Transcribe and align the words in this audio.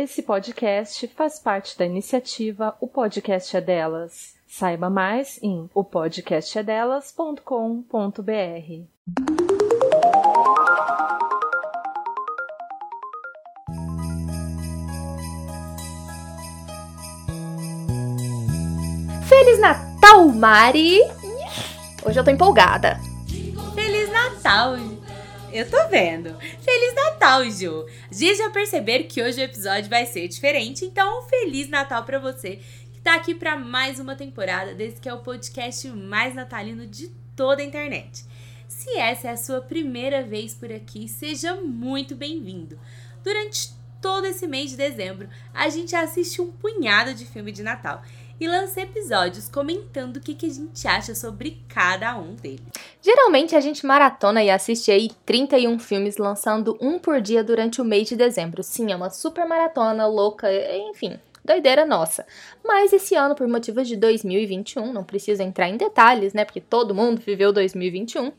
Esse 0.00 0.22
podcast 0.22 1.08
faz 1.08 1.40
parte 1.40 1.76
da 1.76 1.84
iniciativa 1.84 2.76
O 2.80 2.86
Podcast 2.86 3.56
é 3.56 3.60
Delas. 3.60 4.36
Saiba 4.46 4.88
mais 4.88 5.42
em 5.42 5.68
opodcastedelas.com.br. 5.74 8.22
Feliz 19.28 19.58
Natal, 19.58 20.28
Mari! 20.28 21.00
Hoje 22.06 22.20
eu 22.20 22.24
tô 22.24 22.30
empolgada. 22.30 23.00
Feliz 23.74 24.08
Natal! 24.12 24.76
Eu 25.50 25.68
tô 25.68 25.88
vendo. 25.88 26.36
Feliz 26.60 26.94
Natal, 26.94 27.50
Ju! 27.50 27.86
Vocês 28.10 28.36
já 28.36 28.50
perceberam 28.50 29.04
que 29.08 29.22
hoje 29.22 29.40
o 29.40 29.44
episódio 29.44 29.88
vai 29.88 30.04
ser 30.04 30.28
diferente, 30.28 30.84
então 30.84 31.22
Feliz 31.22 31.68
Natal 31.70 32.04
pra 32.04 32.18
você 32.18 32.60
que 32.92 33.00
tá 33.00 33.14
aqui 33.14 33.34
pra 33.34 33.56
mais 33.56 33.98
uma 33.98 34.14
temporada 34.14 34.74
desse 34.74 35.00
que 35.00 35.08
é 35.08 35.14
o 35.14 35.20
podcast 35.20 35.88
mais 35.88 36.34
natalino 36.34 36.86
de 36.86 37.08
toda 37.34 37.62
a 37.62 37.64
internet. 37.64 38.26
Se 38.68 38.90
essa 38.98 39.28
é 39.28 39.30
a 39.30 39.36
sua 39.38 39.62
primeira 39.62 40.22
vez 40.22 40.52
por 40.52 40.70
aqui, 40.70 41.08
seja 41.08 41.54
muito 41.54 42.14
bem-vindo. 42.14 42.78
Durante 43.24 43.70
todo 44.02 44.26
esse 44.26 44.46
mês 44.46 44.70
de 44.70 44.76
dezembro, 44.76 45.30
a 45.54 45.70
gente 45.70 45.96
assiste 45.96 46.42
um 46.42 46.52
punhado 46.52 47.14
de 47.14 47.24
filme 47.24 47.52
de 47.52 47.62
Natal 47.62 48.02
e 48.40 48.46
lança 48.46 48.80
episódios 48.80 49.48
comentando 49.48 50.16
o 50.16 50.20
que, 50.20 50.34
que 50.34 50.46
a 50.46 50.50
gente 50.50 50.86
acha 50.86 51.14
sobre 51.14 51.62
cada 51.68 52.16
um 52.18 52.34
deles. 52.34 52.60
Geralmente 53.02 53.56
a 53.56 53.60
gente 53.60 53.84
maratona 53.84 54.42
e 54.42 54.50
assiste 54.50 54.90
aí 54.90 55.10
31 55.24 55.78
filmes, 55.78 56.16
lançando 56.16 56.76
um 56.80 56.98
por 56.98 57.20
dia 57.20 57.42
durante 57.42 57.80
o 57.80 57.84
mês 57.84 58.08
de 58.08 58.16
dezembro. 58.16 58.62
Sim, 58.62 58.92
é 58.92 58.96
uma 58.96 59.10
super 59.10 59.46
maratona 59.46 60.06
louca, 60.06 60.48
enfim, 60.90 61.18
doideira 61.44 61.86
nossa. 61.86 62.26
Mas 62.64 62.92
esse 62.92 63.14
ano, 63.14 63.34
por 63.34 63.48
motivos 63.48 63.88
de 63.88 63.96
2021, 63.96 64.92
não 64.92 65.02
preciso 65.02 65.42
entrar 65.42 65.68
em 65.68 65.76
detalhes, 65.76 66.34
né? 66.34 66.44
Porque 66.44 66.60
todo 66.60 66.94
mundo 66.94 67.22
viveu 67.24 67.52
2021. 67.52 68.32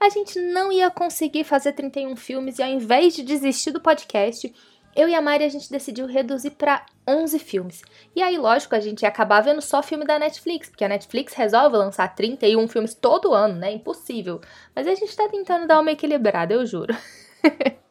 A 0.00 0.08
gente 0.08 0.38
não 0.38 0.70
ia 0.70 0.90
conseguir 0.90 1.44
fazer 1.44 1.72
31 1.72 2.14
filmes 2.16 2.58
e 2.58 2.62
ao 2.62 2.68
invés 2.68 3.14
de 3.14 3.22
desistir 3.22 3.72
do 3.72 3.80
podcast, 3.80 4.52
eu 4.94 5.08
e 5.08 5.14
a 5.14 5.20
Mari 5.20 5.44
a 5.44 5.48
gente 5.48 5.70
decidiu 5.70 6.06
reduzir 6.06 6.50
para 6.50 6.84
11 7.08 7.38
filmes. 7.38 7.82
E 8.14 8.22
aí, 8.22 8.36
lógico, 8.36 8.74
a 8.74 8.80
gente 8.80 9.02
ia 9.02 9.08
acabar 9.08 9.40
vendo 9.40 9.60
só 9.62 9.82
filme 9.82 10.04
da 10.04 10.18
Netflix, 10.18 10.68
porque 10.68 10.84
a 10.84 10.88
Netflix 10.88 11.32
resolve 11.34 11.76
lançar 11.76 12.14
31 12.14 12.68
filmes 12.68 12.94
todo 12.94 13.32
ano, 13.32 13.54
né? 13.54 13.72
Impossível. 13.72 14.40
Mas 14.74 14.86
a 14.86 14.94
gente 14.94 15.16
tá 15.16 15.28
tentando 15.28 15.66
dar 15.66 15.80
uma 15.80 15.90
equilibrada, 15.92 16.52
eu 16.54 16.64
juro. 16.66 16.94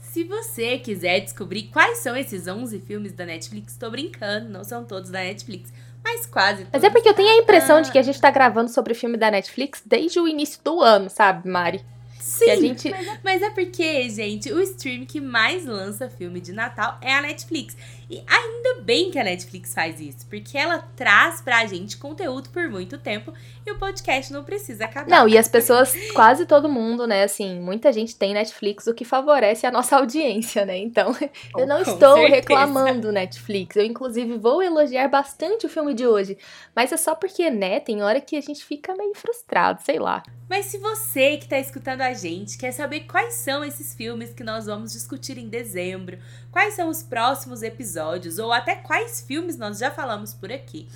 Se 0.00 0.24
você 0.24 0.78
quiser 0.78 1.20
descobrir 1.20 1.64
quais 1.64 1.98
são 1.98 2.16
esses 2.16 2.46
11 2.48 2.80
filmes 2.80 3.12
da 3.12 3.26
Netflix, 3.26 3.76
tô 3.76 3.90
brincando, 3.90 4.48
não 4.48 4.64
são 4.64 4.82
todos 4.82 5.10
da 5.10 5.18
Netflix, 5.18 5.70
mas 6.02 6.24
quase 6.24 6.64
todos. 6.64 6.70
Mas 6.72 6.84
é 6.84 6.88
porque 6.88 7.08
eu 7.08 7.12
tenho 7.14 7.28
a 7.28 7.36
impressão 7.36 7.76
Ah. 7.76 7.80
de 7.82 7.92
que 7.92 7.98
a 7.98 8.02
gente 8.02 8.18
tá 8.18 8.30
gravando 8.30 8.70
sobre 8.70 8.94
filme 8.94 9.18
da 9.18 9.30
Netflix 9.30 9.82
desde 9.84 10.18
o 10.18 10.26
início 10.26 10.58
do 10.64 10.80
ano, 10.80 11.10
sabe, 11.10 11.46
Mari? 11.46 11.84
Sim, 12.26 12.60
gente- 12.60 12.90
mas, 12.90 13.06
é, 13.06 13.20
mas 13.22 13.42
é 13.42 13.50
porque, 13.50 14.10
gente, 14.10 14.52
o 14.52 14.60
stream 14.60 15.06
que 15.06 15.20
mais 15.20 15.64
lança 15.64 16.10
filme 16.10 16.40
de 16.40 16.52
Natal 16.52 16.98
é 17.00 17.14
a 17.14 17.22
Netflix. 17.22 17.76
E 18.08 18.22
ainda 18.24 18.82
bem 18.82 19.10
que 19.10 19.18
a 19.18 19.24
Netflix 19.24 19.74
faz 19.74 20.00
isso, 20.00 20.26
porque 20.28 20.56
ela 20.56 20.78
traz 20.94 21.40
pra 21.40 21.66
gente 21.66 21.96
conteúdo 21.96 22.48
por 22.50 22.68
muito 22.68 22.98
tempo 22.98 23.32
e 23.66 23.72
o 23.72 23.78
podcast 23.80 24.32
não 24.32 24.44
precisa 24.44 24.84
acabar. 24.84 25.08
Não, 25.08 25.28
e 25.28 25.36
as 25.36 25.48
pessoas, 25.48 25.92
quase 26.14 26.46
todo 26.46 26.68
mundo, 26.68 27.04
né, 27.04 27.24
assim, 27.24 27.58
muita 27.58 27.92
gente 27.92 28.14
tem 28.14 28.32
Netflix, 28.32 28.86
o 28.86 28.94
que 28.94 29.04
favorece 29.04 29.66
a 29.66 29.72
nossa 29.72 29.96
audiência, 29.98 30.64
né? 30.64 30.78
Então, 30.78 31.16
eu 31.58 31.66
não 31.66 31.82
estou 31.82 32.14
certeza. 32.14 32.28
reclamando 32.28 33.10
Netflix. 33.10 33.74
Eu, 33.74 33.84
inclusive, 33.84 34.38
vou 34.38 34.62
elogiar 34.62 35.08
bastante 35.08 35.66
o 35.66 35.68
filme 35.68 35.92
de 35.92 36.06
hoje. 36.06 36.38
Mas 36.76 36.92
é 36.92 36.96
só 36.96 37.16
porque, 37.16 37.50
né, 37.50 37.80
tem 37.80 38.04
hora 38.04 38.20
que 38.20 38.36
a 38.36 38.40
gente 38.40 38.64
fica 38.64 38.94
meio 38.94 39.14
frustrado, 39.16 39.82
sei 39.84 39.98
lá. 39.98 40.22
Mas 40.48 40.66
se 40.66 40.78
você 40.78 41.38
que 41.38 41.48
tá 41.48 41.58
escutando 41.58 42.02
a 42.02 42.14
gente 42.14 42.56
quer 42.56 42.70
saber 42.70 43.00
quais 43.00 43.34
são 43.34 43.64
esses 43.64 43.94
filmes 43.96 44.32
que 44.32 44.44
nós 44.44 44.66
vamos 44.66 44.92
discutir 44.92 45.38
em 45.38 45.48
dezembro, 45.48 46.18
quais 46.52 46.74
são 46.74 46.88
os 46.88 47.02
próximos 47.02 47.64
episódios 47.64 47.95
ou 47.96 48.52
até 48.52 48.76
quais 48.76 49.20
filmes 49.20 49.56
nós 49.56 49.78
já 49.78 49.90
falamos 49.90 50.34
por 50.34 50.52
aqui, 50.52 50.88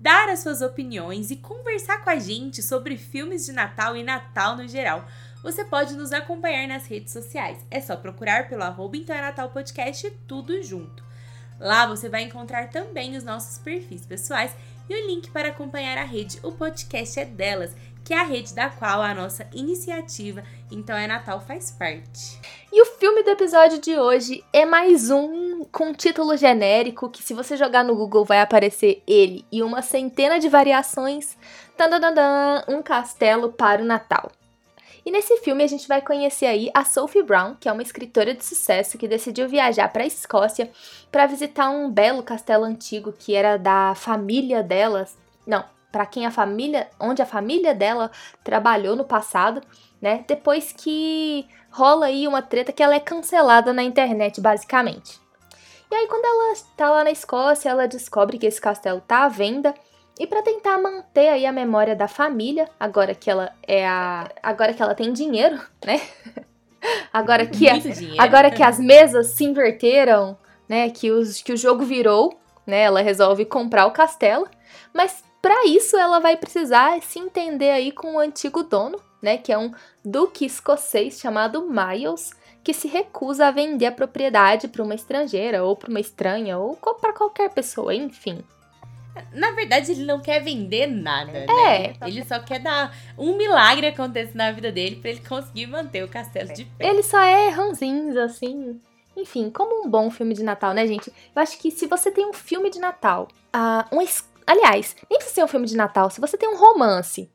dar 0.00 0.28
as 0.28 0.40
suas 0.40 0.62
opiniões 0.62 1.30
e 1.30 1.36
conversar 1.36 2.02
com 2.02 2.10
a 2.10 2.18
gente 2.18 2.62
sobre 2.62 2.96
filmes 2.96 3.46
de 3.46 3.52
Natal 3.52 3.96
e 3.96 4.02
Natal 4.02 4.56
no 4.56 4.66
geral, 4.66 5.06
você 5.42 5.64
pode 5.64 5.94
nos 5.94 6.12
acompanhar 6.12 6.68
nas 6.68 6.86
redes 6.86 7.12
sociais. 7.12 7.58
É 7.70 7.80
só 7.80 7.96
procurar 7.96 8.48
pelo 8.48 8.62
arroba 8.62 8.96
Então 8.96 9.14
é 9.14 9.20
Natal 9.20 9.50
Podcast 9.50 10.10
tudo 10.26 10.62
junto. 10.62 11.02
Lá 11.58 11.86
você 11.86 12.08
vai 12.08 12.22
encontrar 12.22 12.70
também 12.70 13.16
os 13.16 13.24
nossos 13.24 13.58
perfis 13.58 14.04
pessoais 14.04 14.54
e 14.88 14.94
o 14.94 15.06
link 15.06 15.30
para 15.30 15.48
acompanhar 15.48 15.96
a 15.98 16.04
rede 16.04 16.38
O 16.42 16.52
Podcast 16.52 17.20
é 17.20 17.24
Delas, 17.24 17.74
que 18.04 18.12
é 18.12 18.18
a 18.18 18.24
rede 18.24 18.54
da 18.54 18.68
qual 18.68 19.02
a 19.02 19.14
nossa 19.14 19.46
iniciativa 19.52 20.42
Então 20.70 20.96
é 20.96 21.06
Natal 21.06 21.40
faz 21.40 21.70
parte. 21.70 22.40
E 22.72 22.82
o 22.82 22.86
filme 22.86 23.22
do 23.22 23.30
episódio 23.30 23.78
de 23.78 23.98
hoje 23.98 24.44
é 24.52 24.64
mais 24.64 25.10
um 25.10 25.64
com 25.70 25.92
título 25.92 26.36
genérico 26.36 27.10
que 27.10 27.22
se 27.22 27.34
você 27.34 27.56
jogar 27.56 27.84
no 27.84 27.94
Google 27.94 28.24
vai 28.24 28.40
aparecer 28.40 29.02
ele 29.06 29.44
e 29.52 29.62
uma 29.62 29.82
centena 29.82 30.38
de 30.38 30.48
variações. 30.48 31.36
Tadadadã, 31.76 32.62
um 32.68 32.82
castelo 32.82 33.52
para 33.52 33.82
o 33.82 33.84
Natal. 33.84 34.30
E 35.04 35.10
nesse 35.10 35.36
filme 35.38 35.64
a 35.64 35.66
gente 35.66 35.88
vai 35.88 36.00
conhecer 36.00 36.46
aí 36.46 36.70
a 36.72 36.84
Sophie 36.84 37.22
Brown, 37.22 37.56
que 37.58 37.68
é 37.68 37.72
uma 37.72 37.82
escritora 37.82 38.34
de 38.34 38.44
sucesso 38.44 38.96
que 38.96 39.08
decidiu 39.08 39.48
viajar 39.48 39.88
para 39.88 40.04
a 40.04 40.06
Escócia 40.06 40.70
para 41.10 41.26
visitar 41.26 41.70
um 41.70 41.90
belo 41.90 42.22
castelo 42.22 42.64
antigo 42.64 43.12
que 43.12 43.34
era 43.34 43.56
da 43.56 43.94
família 43.96 44.62
delas. 44.62 45.18
Não, 45.44 45.64
para 45.92 46.06
quem 46.06 46.24
a 46.24 46.30
família, 46.30 46.88
onde 46.98 47.20
a 47.20 47.26
família 47.26 47.74
dela 47.74 48.10
trabalhou 48.42 48.96
no 48.96 49.04
passado, 49.04 49.60
né? 50.00 50.24
Depois 50.26 50.72
que 50.72 51.46
rola 51.70 52.06
aí 52.06 52.26
uma 52.26 52.40
treta 52.42 52.72
que 52.72 52.82
ela 52.82 52.94
é 52.94 53.00
cancelada 53.00 53.72
na 53.72 53.82
internet, 53.82 54.40
basicamente. 54.40 55.20
E 55.90 55.94
aí, 55.94 56.06
quando 56.08 56.24
ela 56.24 56.54
tá 56.74 56.90
lá 56.90 57.04
na 57.04 57.10
Escócia, 57.10 57.68
ela 57.68 57.86
descobre 57.86 58.38
que 58.38 58.46
esse 58.46 58.58
castelo 58.60 59.02
tá 59.06 59.24
à 59.24 59.28
venda. 59.28 59.74
E 60.18 60.26
para 60.26 60.42
tentar 60.42 60.78
manter 60.78 61.28
aí 61.28 61.44
a 61.44 61.52
memória 61.52 61.94
da 61.94 62.08
família, 62.08 62.66
agora 62.80 63.14
que 63.14 63.30
ela 63.30 63.52
é 63.66 63.86
a. 63.86 64.30
Agora 64.42 64.72
que 64.72 64.82
ela 64.82 64.94
tem 64.94 65.12
dinheiro, 65.12 65.60
né? 65.84 66.00
agora 67.12 67.46
que, 67.46 67.68
a- 67.68 67.74
agora 68.18 68.50
que 68.50 68.62
as 68.62 68.78
mesas 68.78 69.28
se 69.28 69.44
inverteram, 69.44 70.36
né? 70.68 70.88
Que, 70.90 71.10
os, 71.10 71.42
que 71.42 71.52
o 71.52 71.56
jogo 71.56 71.84
virou, 71.84 72.38
né? 72.66 72.82
Ela 72.82 73.02
resolve 73.02 73.44
comprar 73.44 73.86
o 73.86 73.90
castelo. 73.92 74.48
Mas 74.92 75.22
para 75.42 75.66
isso 75.66 75.96
ela 75.96 76.20
vai 76.20 76.36
precisar 76.36 77.02
se 77.02 77.18
entender 77.18 77.70
aí 77.70 77.90
com 77.92 78.14
o 78.14 78.18
antigo 78.18 78.62
dono, 78.62 78.98
né? 79.20 79.36
Que 79.36 79.52
é 79.52 79.58
um 79.58 79.72
duque 80.04 80.46
escocês 80.46 81.18
chamado 81.20 81.68
Miles, 81.68 82.30
que 82.64 82.72
se 82.72 82.86
recusa 82.88 83.48
a 83.48 83.50
vender 83.50 83.86
a 83.86 83.92
propriedade 83.92 84.68
para 84.68 84.82
uma 84.82 84.94
estrangeira 84.94 85.64
ou 85.64 85.74
para 85.76 85.90
uma 85.90 86.00
estranha 86.00 86.56
ou 86.58 86.76
para 86.76 87.12
qualquer 87.12 87.50
pessoa, 87.50 87.92
enfim. 87.94 88.42
Na 89.34 89.50
verdade, 89.50 89.92
ele 89.92 90.04
não 90.06 90.20
quer 90.20 90.40
vender 90.42 90.86
nada, 90.86 91.30
É. 91.38 91.46
né? 91.46 91.94
Ele 92.06 92.24
só 92.24 92.38
quer 92.38 92.60
dar 92.60 92.96
um 93.18 93.36
milagre 93.36 93.88
acontecer 93.88 94.34
na 94.34 94.50
vida 94.52 94.72
dele 94.72 94.96
pra 94.96 95.10
ele 95.10 95.20
conseguir 95.28 95.66
manter 95.66 96.02
o 96.02 96.08
castelo 96.08 96.50
de 96.54 96.64
pé. 96.64 96.88
Ele 96.88 97.02
só 97.02 97.20
é 97.20 97.48
ranzinza, 97.50 98.24
assim. 98.24 98.80
Enfim, 99.14 99.50
como 99.50 99.84
um 99.84 99.90
bom 99.90 100.10
filme 100.10 100.32
de 100.32 100.42
Natal, 100.42 100.72
né, 100.72 100.86
gente? 100.86 101.12
Eu 101.36 101.42
acho 101.42 101.58
que 101.58 101.70
se 101.70 101.86
você 101.86 102.10
tem 102.10 102.24
um 102.26 102.32
filme 102.32 102.70
de 102.70 102.78
Natal, 102.78 103.28
ah, 103.52 103.86
um 103.92 104.00
es- 104.00 104.26
aliás, 104.46 104.96
nem 105.10 105.18
precisa 105.18 105.34
ser 105.34 105.44
um 105.44 105.48
filme 105.48 105.66
de 105.66 105.76
Natal, 105.76 106.10
se 106.10 106.20
você 106.20 106.36
tem 106.36 106.48
um 106.48 106.56
romance, 106.56 107.30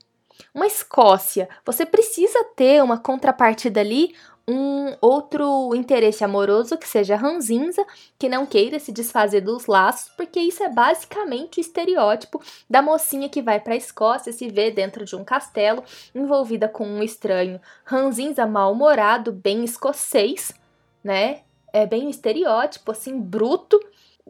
uma 0.54 0.68
Escócia, 0.68 1.50
você 1.66 1.86
precisa 1.86 2.44
ter 2.56 2.84
uma 2.84 2.98
contrapartida 2.98 3.80
ali, 3.80 4.14
um 4.50 4.96
outro 5.02 5.76
interesse 5.76 6.24
amoroso 6.24 6.78
que 6.78 6.88
seja 6.88 7.18
ranzinza, 7.18 7.86
que 8.18 8.30
não 8.30 8.46
queira 8.46 8.80
se 8.80 8.94
desfazer 8.94 9.42
dos 9.42 9.66
laços, 9.66 10.10
porque 10.16 10.40
isso 10.40 10.64
é 10.64 10.70
basicamente 10.70 11.60
o 11.60 11.62
estereótipo 11.62 12.42
da 12.70 12.82
mocinha 12.82 13.28
que 13.28 13.42
vai 13.42 13.60
pra 13.60 13.76
Escócia, 13.76 14.32
se 14.32 14.48
vê 14.48 14.72
dentro 14.72 15.04
de 15.04 15.18
um 15.18 15.24
castelo, 15.26 15.84
envolvida 16.16 16.70
com 16.70 16.88
um 16.88 17.04
estranho 17.04 17.60
ranzinza 17.84 18.48
mal-humorado, 18.48 19.34
bem 19.34 19.66
escocês, 19.66 20.54
né? 21.04 21.42
É 21.74 21.86
bem 21.86 22.08
um 22.08 22.10
estereótipo, 22.10 22.92
assim, 22.92 23.20
bruto. 23.20 23.78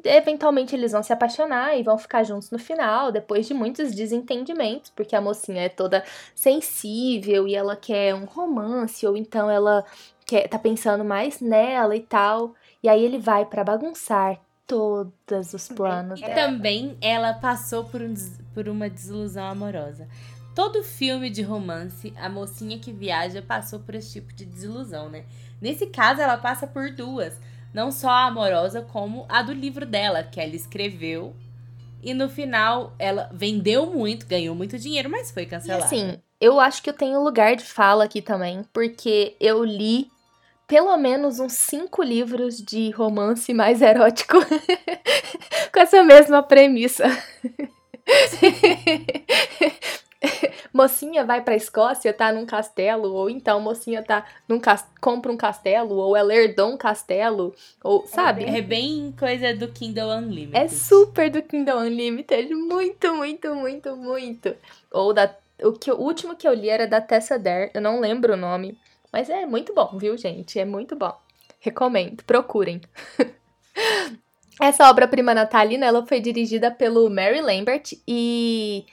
Eventualmente 0.04 0.76
eles 0.76 0.92
vão 0.92 1.02
se 1.04 1.12
apaixonar 1.14 1.78
e 1.78 1.84
vão 1.84 1.98
ficar 1.98 2.24
juntos 2.24 2.52
no 2.52 2.60
final, 2.60 3.12
depois 3.12 3.48
de 3.48 3.54
muitos 3.54 3.94
desentendimentos, 3.94 4.92
porque 4.96 5.16
a 5.16 5.22
mocinha 5.22 5.64
é 5.64 5.70
toda 5.70 6.04
sensível 6.36 7.48
e 7.48 7.56
ela 7.56 7.76
quer 7.76 8.14
um 8.16 8.26
romance, 8.26 9.06
ou 9.06 9.16
então 9.16 9.50
ela 9.50 9.86
quer, 10.26 10.48
tá 10.48 10.60
pensando 10.60 11.04
mais 11.04 11.40
nela 11.40 11.96
e 11.96 12.02
tal. 12.02 12.54
E 12.84 12.90
aí 12.90 13.04
ele 13.04 13.18
vai 13.18 13.46
pra 13.46 13.64
bagunçar 13.64 14.40
todos 14.66 15.54
os 15.54 15.68
planos 15.70 16.20
E 16.20 16.24
dela. 16.24 16.36
também 16.36 16.98
ela 17.02 17.34
passou 17.34 17.86
por, 17.86 18.02
um 18.02 18.14
por 18.54 18.68
uma 18.68 18.90
desilusão 18.90 19.46
amorosa. 19.46 20.08
Todo 20.54 20.84
filme 20.84 21.30
de 21.30 21.42
romance, 21.44 22.14
a 22.18 22.28
mocinha 22.28 22.80
que 22.80 22.92
viaja 22.92 23.42
passou 23.42 23.80
por 23.80 23.94
esse 23.96 24.14
tipo 24.14 24.34
de 24.34 24.44
desilusão, 24.44 25.08
né? 25.10 25.24
Nesse 25.62 25.88
caso, 25.88 26.20
ela 26.20 26.38
passa 26.38 26.66
por 26.68 26.92
duas. 26.92 27.40
Não 27.74 27.92
só 27.92 28.10
a 28.10 28.26
amorosa, 28.26 28.82
como 28.82 29.26
a 29.30 29.42
do 29.42 29.54
livro 29.54 29.86
dela, 29.86 30.24
que 30.24 30.40
ela 30.40 30.56
escreveu. 30.56 31.36
E 32.02 32.14
no 32.14 32.30
final, 32.30 32.94
ela 33.00 33.30
vendeu 33.34 33.88
muito, 33.88 34.26
ganhou 34.26 34.56
muito 34.56 34.78
dinheiro, 34.78 35.10
mas 35.10 35.32
foi 35.32 35.44
E 35.44 35.48
cancelada. 35.48 35.86
assim, 35.86 36.18
eu 36.40 36.60
acho 36.60 36.82
que 36.82 36.90
eu 36.90 36.94
tenho 36.94 37.24
lugar 37.24 37.56
de 37.56 37.64
fala 37.64 38.04
aqui 38.04 38.22
também, 38.22 38.64
porque 38.72 39.36
eu 39.40 39.64
li 39.64 40.10
pelo 40.68 40.96
menos 40.98 41.40
uns 41.40 41.54
cinco 41.54 42.04
livros 42.04 42.58
de 42.58 42.92
romance 42.92 43.54
mais 43.54 43.82
erótico 43.82 44.38
com 45.74 45.80
essa 45.80 46.04
mesma 46.04 46.44
premissa. 46.44 47.06
mocinha 50.74 51.24
vai 51.24 51.42
pra 51.42 51.56
Escócia, 51.56 52.14
tá 52.14 52.32
num 52.32 52.46
castelo, 52.46 53.14
ou 53.14 53.30
então 53.30 53.60
mocinha 53.60 54.04
tá 54.04 54.26
num 54.48 54.60
cas- 54.60 54.88
compra 55.00 55.32
um 55.32 55.38
castelo, 55.38 55.96
ou 55.96 56.16
ela 56.16 56.34
herdou 56.34 56.74
um 56.74 56.78
castelo, 56.78 57.54
ou 57.84 58.06
sabe? 58.08 58.46
É 58.46 58.62
bem 58.62 59.14
coisa 59.18 59.56
do 59.56 59.68
Kindle 59.68 60.10
Unlimited. 60.10 60.58
É 60.58 60.68
super 60.68 61.30
do 61.30 61.42
Kingdom 61.42 61.80
Unlimited, 61.80 62.54
muito, 62.54 63.14
muito, 63.14 63.56
muito, 63.56 63.96
muito. 63.96 64.56
Ou 64.92 65.14
da 65.14 65.34
o 65.64 65.74
que 65.74 65.92
o 65.92 65.98
último 65.98 66.36
que 66.36 66.48
eu 66.48 66.54
li 66.54 66.70
era 66.70 66.86
da 66.88 67.02
Tessa 67.02 67.38
Dare, 67.38 67.72
eu 67.74 67.82
não 67.82 68.00
lembro 68.00 68.34
o 68.34 68.38
nome, 68.38 68.78
mas 69.12 69.30
é 69.30 69.46
muito 69.46 69.74
bom, 69.74 69.98
viu, 69.98 70.16
gente? 70.16 70.60
É 70.60 70.66
muito 70.66 70.96
bom. 70.96 71.16
Recomendo, 71.60 72.24
procurem. 72.24 72.82
Essa 74.62 74.90
obra-prima 74.90 75.34
natalina, 75.34 75.86
ela 75.86 76.06
foi 76.06 76.20
dirigida 76.20 76.72
pelo 76.72 77.10
Mary 77.10 77.42
Lambert 77.42 77.94
e 78.08 78.86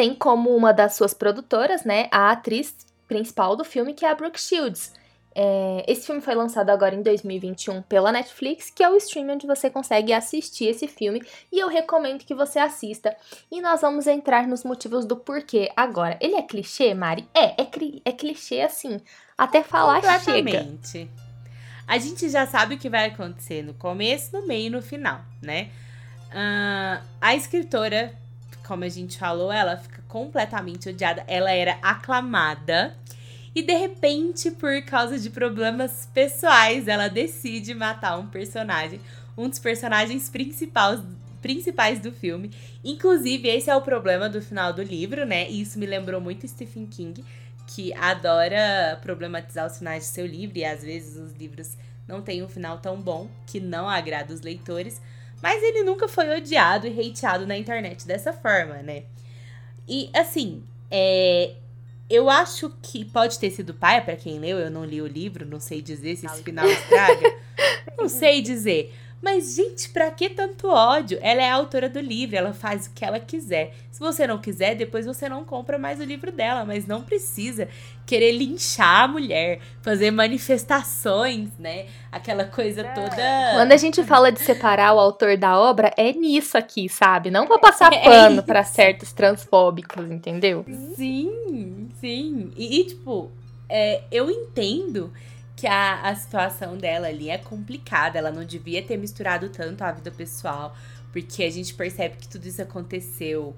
tem 0.00 0.14
como 0.14 0.56
uma 0.56 0.72
das 0.72 0.94
suas 0.94 1.12
produtoras, 1.12 1.84
né, 1.84 2.08
a 2.10 2.30
atriz 2.30 2.74
principal 3.06 3.54
do 3.54 3.62
filme, 3.62 3.92
que 3.92 4.06
é 4.06 4.10
a 4.10 4.14
Brooke 4.14 4.40
Shields. 4.40 4.94
É, 5.34 5.84
esse 5.86 6.06
filme 6.06 6.22
foi 6.22 6.34
lançado 6.34 6.70
agora 6.70 6.94
em 6.94 7.02
2021 7.02 7.82
pela 7.82 8.10
Netflix, 8.10 8.70
que 8.70 8.82
é 8.82 8.88
o 8.88 8.96
stream 8.96 9.28
onde 9.28 9.46
você 9.46 9.68
consegue 9.68 10.14
assistir 10.14 10.68
esse 10.68 10.88
filme, 10.88 11.22
e 11.52 11.58
eu 11.58 11.68
recomendo 11.68 12.24
que 12.24 12.34
você 12.34 12.58
assista. 12.58 13.14
E 13.52 13.60
nós 13.60 13.82
vamos 13.82 14.06
entrar 14.06 14.48
nos 14.48 14.64
motivos 14.64 15.04
do 15.04 15.16
porquê 15.16 15.70
agora. 15.76 16.16
Ele 16.18 16.36
é 16.36 16.42
clichê, 16.42 16.94
Mari? 16.94 17.28
É, 17.34 17.60
é, 17.60 17.68
é 18.06 18.12
clichê 18.12 18.62
assim. 18.62 19.02
Até 19.36 19.62
falar 19.62 20.00
chega. 20.00 20.16
Completamente. 20.16 21.10
A 21.86 21.98
gente 21.98 22.26
já 22.30 22.46
sabe 22.46 22.76
o 22.76 22.78
que 22.78 22.88
vai 22.88 23.08
acontecer 23.08 23.62
no 23.62 23.74
começo, 23.74 24.32
no 24.32 24.46
meio 24.46 24.68
e 24.68 24.70
no 24.70 24.80
final, 24.80 25.20
né? 25.42 25.68
Ah, 26.32 27.02
a 27.20 27.34
escritora, 27.34 28.18
como 28.70 28.84
a 28.84 28.88
gente 28.88 29.18
falou, 29.18 29.50
ela 29.50 29.76
fica 29.76 30.00
completamente 30.06 30.88
odiada. 30.88 31.24
Ela 31.26 31.50
era 31.50 31.76
aclamada. 31.82 32.96
E 33.52 33.62
de 33.64 33.74
repente, 33.74 34.48
por 34.52 34.80
causa 34.82 35.18
de 35.18 35.28
problemas 35.28 36.08
pessoais, 36.14 36.86
ela 36.86 37.08
decide 37.08 37.74
matar 37.74 38.16
um 38.16 38.28
personagem. 38.28 39.00
Um 39.36 39.48
dos 39.48 39.58
personagens 39.58 40.28
principais, 40.28 41.00
principais 41.42 41.98
do 41.98 42.12
filme. 42.12 42.52
Inclusive, 42.84 43.48
esse 43.48 43.68
é 43.68 43.74
o 43.74 43.82
problema 43.82 44.28
do 44.28 44.40
final 44.40 44.72
do 44.72 44.84
livro, 44.84 45.26
né? 45.26 45.50
E 45.50 45.62
isso 45.62 45.76
me 45.76 45.84
lembrou 45.84 46.20
muito 46.20 46.46
Stephen 46.46 46.86
King 46.86 47.24
que 47.66 47.92
adora 47.94 49.00
problematizar 49.02 49.66
os 49.66 49.78
finais 49.78 50.04
de 50.04 50.10
seu 50.10 50.26
livro 50.26 50.58
e 50.58 50.64
às 50.64 50.84
vezes 50.84 51.16
os 51.16 51.32
livros 51.32 51.76
não 52.06 52.22
têm 52.22 52.40
um 52.40 52.48
final 52.48 52.78
tão 52.78 53.00
bom 53.00 53.28
que 53.48 53.58
não 53.58 53.88
agrada 53.88 54.32
os 54.32 54.42
leitores, 54.42 55.02
mas 55.42 55.62
ele 55.62 55.82
nunca 55.82 56.08
foi 56.08 56.36
odiado 56.36 56.86
e 56.86 57.00
hateado 57.00 57.46
na 57.46 57.56
internet 57.56 58.06
dessa 58.06 58.32
forma, 58.32 58.76
né? 58.82 59.04
E 59.88 60.10
assim, 60.14 60.62
é, 60.90 61.54
eu 62.08 62.28
acho 62.28 62.70
que 62.82 63.04
pode 63.04 63.38
ter 63.38 63.50
sido 63.50 63.72
pai 63.72 64.04
para 64.04 64.16
quem 64.16 64.38
leu, 64.38 64.58
eu 64.58 64.70
não 64.70 64.84
li 64.84 65.00
o 65.00 65.06
livro, 65.06 65.46
não 65.46 65.60
sei 65.60 65.80
dizer 65.80 66.16
se 66.16 66.26
esse 66.26 66.42
final 66.42 66.68
estraga. 66.68 67.34
não 67.96 68.08
sei 68.08 68.42
dizer. 68.42 68.94
Mas, 69.22 69.54
gente, 69.54 69.90
pra 69.90 70.10
que 70.10 70.30
tanto 70.30 70.68
ódio? 70.68 71.18
Ela 71.20 71.42
é 71.42 71.50
a 71.50 71.54
autora 71.54 71.90
do 71.90 72.00
livro, 72.00 72.36
ela 72.36 72.54
faz 72.54 72.86
o 72.86 72.90
que 72.92 73.04
ela 73.04 73.20
quiser. 73.20 73.74
Se 73.90 74.00
você 74.00 74.26
não 74.26 74.38
quiser, 74.38 74.74
depois 74.74 75.04
você 75.04 75.28
não 75.28 75.44
compra 75.44 75.78
mais 75.78 76.00
o 76.00 76.04
livro 76.04 76.32
dela, 76.32 76.64
mas 76.64 76.86
não 76.86 77.02
precisa 77.02 77.68
querer 78.06 78.32
linchar 78.32 79.04
a 79.04 79.08
mulher, 79.08 79.60
fazer 79.82 80.10
manifestações, 80.10 81.50
né? 81.58 81.86
Aquela 82.10 82.44
coisa 82.44 82.82
toda. 82.82 83.14
Quando 83.52 83.72
a 83.72 83.76
gente 83.76 84.02
fala 84.04 84.32
de 84.32 84.40
separar 84.40 84.94
o 84.94 84.98
autor 84.98 85.36
da 85.36 85.58
obra, 85.58 85.92
é 85.98 86.12
nisso 86.12 86.56
aqui, 86.56 86.88
sabe? 86.88 87.30
Não 87.30 87.46
pra 87.46 87.58
passar 87.58 87.92
É 88.00 88.02
pano 88.02 88.36
isso. 88.36 88.42
pra 88.44 88.64
certos 88.64 89.12
transfóbicos, 89.12 90.10
entendeu? 90.10 90.64
Sim, 90.96 91.88
sim. 92.00 92.52
E, 92.56 92.80
e, 92.80 92.84
tipo, 92.84 93.30
é, 93.68 94.00
eu 94.10 94.30
entendo 94.30 95.12
que 95.60 95.66
a, 95.66 96.00
a 96.02 96.14
situação 96.14 96.76
dela 96.76 97.08
ali 97.08 97.28
é 97.28 97.38
complicada. 97.38 98.18
Ela 98.18 98.30
não 98.30 98.44
devia 98.44 98.82
ter 98.82 98.96
misturado 98.96 99.48
tanto 99.50 99.82
a 99.82 99.92
vida 99.92 100.10
pessoal, 100.10 100.74
porque 101.12 101.42
a 101.44 101.50
gente 101.50 101.74
percebe 101.74 102.16
que 102.16 102.28
tudo 102.28 102.46
isso 102.46 102.62
aconteceu 102.62 103.54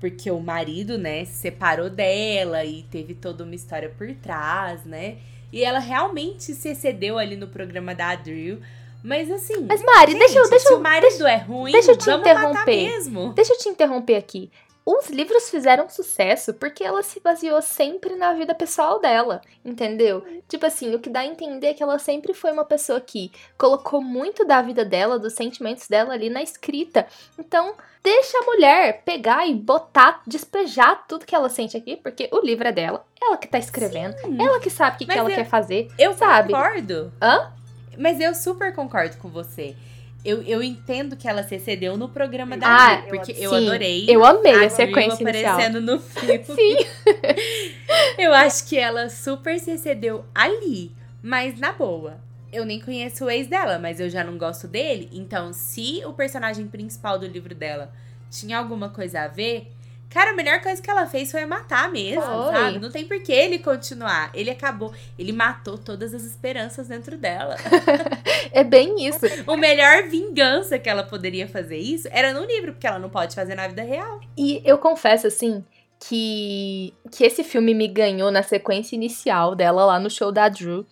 porque 0.00 0.30
o 0.30 0.40
marido, 0.40 0.96
né, 0.96 1.26
se 1.26 1.34
separou 1.34 1.90
dela 1.90 2.64
e 2.64 2.82
teve 2.84 3.12
toda 3.14 3.44
uma 3.44 3.54
história 3.54 3.90
por 3.90 4.10
trás, 4.14 4.82
né? 4.86 5.18
E 5.52 5.62
ela 5.62 5.78
realmente 5.78 6.54
se 6.54 6.70
excedeu 6.70 7.18
ali 7.18 7.36
no 7.36 7.46
programa 7.48 7.94
da 7.94 8.08
Adriel. 8.08 8.58
Mas 9.04 9.30
assim. 9.30 9.66
Mas, 9.68 9.82
Mari, 9.82 10.14
deixa 10.14 10.38
eu- 10.38 10.44
gente, 10.44 10.50
deixa 10.50 10.68
se 10.68 10.74
o 10.74 10.80
marido 10.80 11.26
é 11.26 11.36
ruim, 11.36 11.72
deixa 11.72 11.90
eu 11.92 11.96
te 11.98 12.10
interromper. 12.10 12.84
mesmo. 12.90 13.32
Deixa 13.34 13.52
eu 13.52 13.58
te 13.58 13.68
interromper 13.68 14.16
aqui. 14.16 14.50
Os 14.98 15.08
livros 15.08 15.48
fizeram 15.50 15.88
sucesso 15.88 16.52
porque 16.54 16.82
ela 16.82 17.02
se 17.02 17.20
baseou 17.20 17.62
sempre 17.62 18.16
na 18.16 18.32
vida 18.32 18.54
pessoal 18.54 18.98
dela, 18.98 19.40
entendeu? 19.64 20.24
Tipo 20.48 20.66
assim, 20.66 20.92
o 20.94 20.98
que 20.98 21.08
dá 21.08 21.20
a 21.20 21.26
entender 21.26 21.68
é 21.68 21.74
que 21.74 21.82
ela 21.82 21.98
sempre 21.98 22.34
foi 22.34 22.50
uma 22.50 22.64
pessoa 22.64 23.00
que 23.00 23.30
colocou 23.56 24.02
muito 24.02 24.44
da 24.44 24.60
vida 24.60 24.84
dela, 24.84 25.18
dos 25.18 25.34
sentimentos 25.34 25.86
dela 25.86 26.12
ali 26.14 26.28
na 26.28 26.42
escrita. 26.42 27.06
Então, 27.38 27.74
deixa 28.02 28.36
a 28.38 28.42
mulher 28.46 29.02
pegar 29.04 29.46
e 29.46 29.54
botar, 29.54 30.22
despejar 30.26 31.04
tudo 31.06 31.24
que 31.24 31.34
ela 31.36 31.48
sente 31.48 31.76
aqui, 31.76 31.96
porque 31.96 32.28
o 32.32 32.40
livro 32.40 32.66
é 32.66 32.72
dela, 32.72 33.04
ela 33.22 33.36
que 33.36 33.46
tá 33.46 33.58
escrevendo, 33.58 34.16
ela 34.40 34.58
que 34.58 34.70
sabe 34.70 34.96
o 34.96 34.98
que, 34.98 35.06
que 35.06 35.18
ela 35.18 35.30
eu- 35.30 35.36
quer 35.36 35.46
fazer. 35.48 35.88
Eu 35.98 36.14
Sabe? 36.14 36.52
concordo. 36.52 37.12
Hã? 37.22 37.52
Mas 37.96 38.18
eu 38.18 38.34
super 38.34 38.74
concordo 38.74 39.16
com 39.18 39.28
você. 39.28 39.76
Eu, 40.24 40.42
eu 40.42 40.62
entendo 40.62 41.16
que 41.16 41.26
ela 41.26 41.42
se 41.42 41.54
excedeu 41.54 41.96
no 41.96 42.08
programa 42.08 42.56
da 42.56 42.66
Ah, 42.66 43.02
porque 43.08 43.32
eu 43.38 43.54
adorei. 43.54 44.04
Eu 44.08 44.24
amei 44.24 44.52
a 44.52 44.54
Adriel 44.56 44.70
sequência 44.70 45.22
inicial. 45.22 45.54
aparecendo 45.54 45.80
no 45.80 45.98
filme. 45.98 46.44
Sim. 46.54 46.76
Eu 48.18 48.32
acho 48.34 48.66
que 48.66 48.78
ela 48.78 49.08
super 49.08 49.58
se 49.58 49.70
excedeu 49.70 50.24
ali. 50.34 50.92
Mas 51.22 51.58
na 51.58 51.72
boa, 51.72 52.18
eu 52.52 52.64
nem 52.64 52.80
conheço 52.80 53.24
o 53.24 53.30
ex 53.30 53.46
dela, 53.46 53.78
mas 53.78 54.00
eu 54.00 54.08
já 54.08 54.24
não 54.24 54.36
gosto 54.38 54.66
dele. 54.66 55.08
Então, 55.12 55.52
se 55.52 56.02
o 56.04 56.12
personagem 56.12 56.66
principal 56.66 57.18
do 57.18 57.26
livro 57.26 57.54
dela 57.54 57.92
tinha 58.30 58.58
alguma 58.58 58.88
coisa 58.88 59.22
a 59.22 59.28
ver, 59.28 59.70
cara, 60.10 60.30
a 60.30 60.34
melhor 60.34 60.60
coisa 60.60 60.82
que 60.82 60.90
ela 60.90 61.06
fez 61.06 61.30
foi 61.30 61.46
matar 61.46 61.90
mesmo, 61.90 62.20
Foi. 62.22 62.52
sabe? 62.52 62.78
Não 62.80 62.90
tem 62.90 63.06
por 63.06 63.22
que 63.22 63.32
ele 63.32 63.60
continuar. 63.60 64.30
Ele 64.34 64.50
acabou, 64.50 64.92
ele 65.18 65.32
matou 65.32 65.78
todas 65.78 66.12
as 66.12 66.24
esperanças 66.24 66.88
dentro 66.88 67.16
dela. 67.16 67.56
É 68.52 68.64
bem 68.64 69.06
isso. 69.06 69.20
o 69.46 69.56
melhor 69.56 70.08
vingança 70.08 70.78
que 70.78 70.88
ela 70.88 71.04
poderia 71.04 71.46
fazer 71.46 71.76
isso 71.76 72.08
era 72.10 72.32
no 72.32 72.44
livro, 72.44 72.72
porque 72.72 72.86
ela 72.86 72.98
não 72.98 73.08
pode 73.08 73.34
fazer 73.34 73.54
na 73.54 73.68
vida 73.68 73.82
real. 73.82 74.20
E 74.36 74.60
eu 74.64 74.76
confesso, 74.78 75.26
assim, 75.26 75.64
que, 76.00 76.92
que 77.12 77.22
esse 77.24 77.44
filme 77.44 77.74
me 77.74 77.86
ganhou 77.86 78.30
na 78.30 78.42
sequência 78.42 78.96
inicial 78.96 79.54
dela 79.54 79.84
lá 79.84 80.00
no 80.00 80.10
show 80.10 80.32
da 80.32 80.48
Drew. 80.48 80.86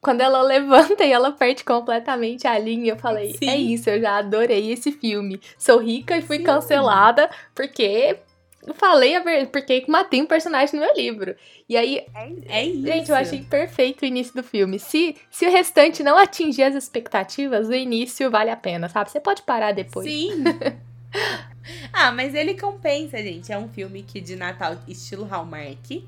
Quando 0.00 0.22
ela 0.22 0.40
levanta 0.42 1.04
e 1.04 1.12
ela 1.12 1.30
perde 1.30 1.62
completamente 1.62 2.46
a 2.46 2.58
linha, 2.58 2.92
eu 2.92 2.96
falei, 2.96 3.34
Sim. 3.34 3.48
é 3.48 3.56
isso, 3.56 3.90
eu 3.90 4.00
já 4.00 4.16
adorei 4.18 4.72
esse 4.72 4.90
filme. 4.90 5.40
Sou 5.58 5.78
rica 5.78 6.16
e 6.16 6.22
fui 6.22 6.38
Sim. 6.38 6.44
cancelada 6.44 7.30
porque 7.54 8.18
eu 8.66 8.74
falei 8.74 9.14
a 9.14 9.20
verdade, 9.20 9.50
porque 9.50 9.84
matei 9.88 10.20
um 10.20 10.26
personagem 10.26 10.78
no 10.78 10.84
meu 10.84 10.94
livro. 10.94 11.36
E 11.68 11.76
aí, 11.76 12.04
É 12.48 12.64
isso. 12.64 12.86
gente, 12.86 13.10
eu 13.10 13.16
achei 13.16 13.42
perfeito 13.42 14.02
o 14.02 14.04
início 14.04 14.34
do 14.34 14.42
filme. 14.42 14.78
Se, 14.78 15.16
se 15.30 15.46
o 15.46 15.50
restante 15.50 16.02
não 16.02 16.18
atingir 16.18 16.64
as 16.64 16.74
expectativas, 16.74 17.68
o 17.68 17.74
início 17.74 18.30
vale 18.30 18.50
a 18.50 18.56
pena, 18.56 18.88
sabe? 18.88 19.10
Você 19.10 19.20
pode 19.20 19.42
parar 19.42 19.72
depois. 19.72 20.06
Sim. 20.06 20.42
ah, 21.92 22.10
mas 22.12 22.34
ele 22.34 22.58
compensa, 22.58 23.18
gente. 23.18 23.52
É 23.52 23.58
um 23.58 23.68
filme 23.68 24.02
que 24.02 24.20
de 24.20 24.36
Natal 24.36 24.76
estilo 24.88 25.24
Hallmark. 25.24 26.04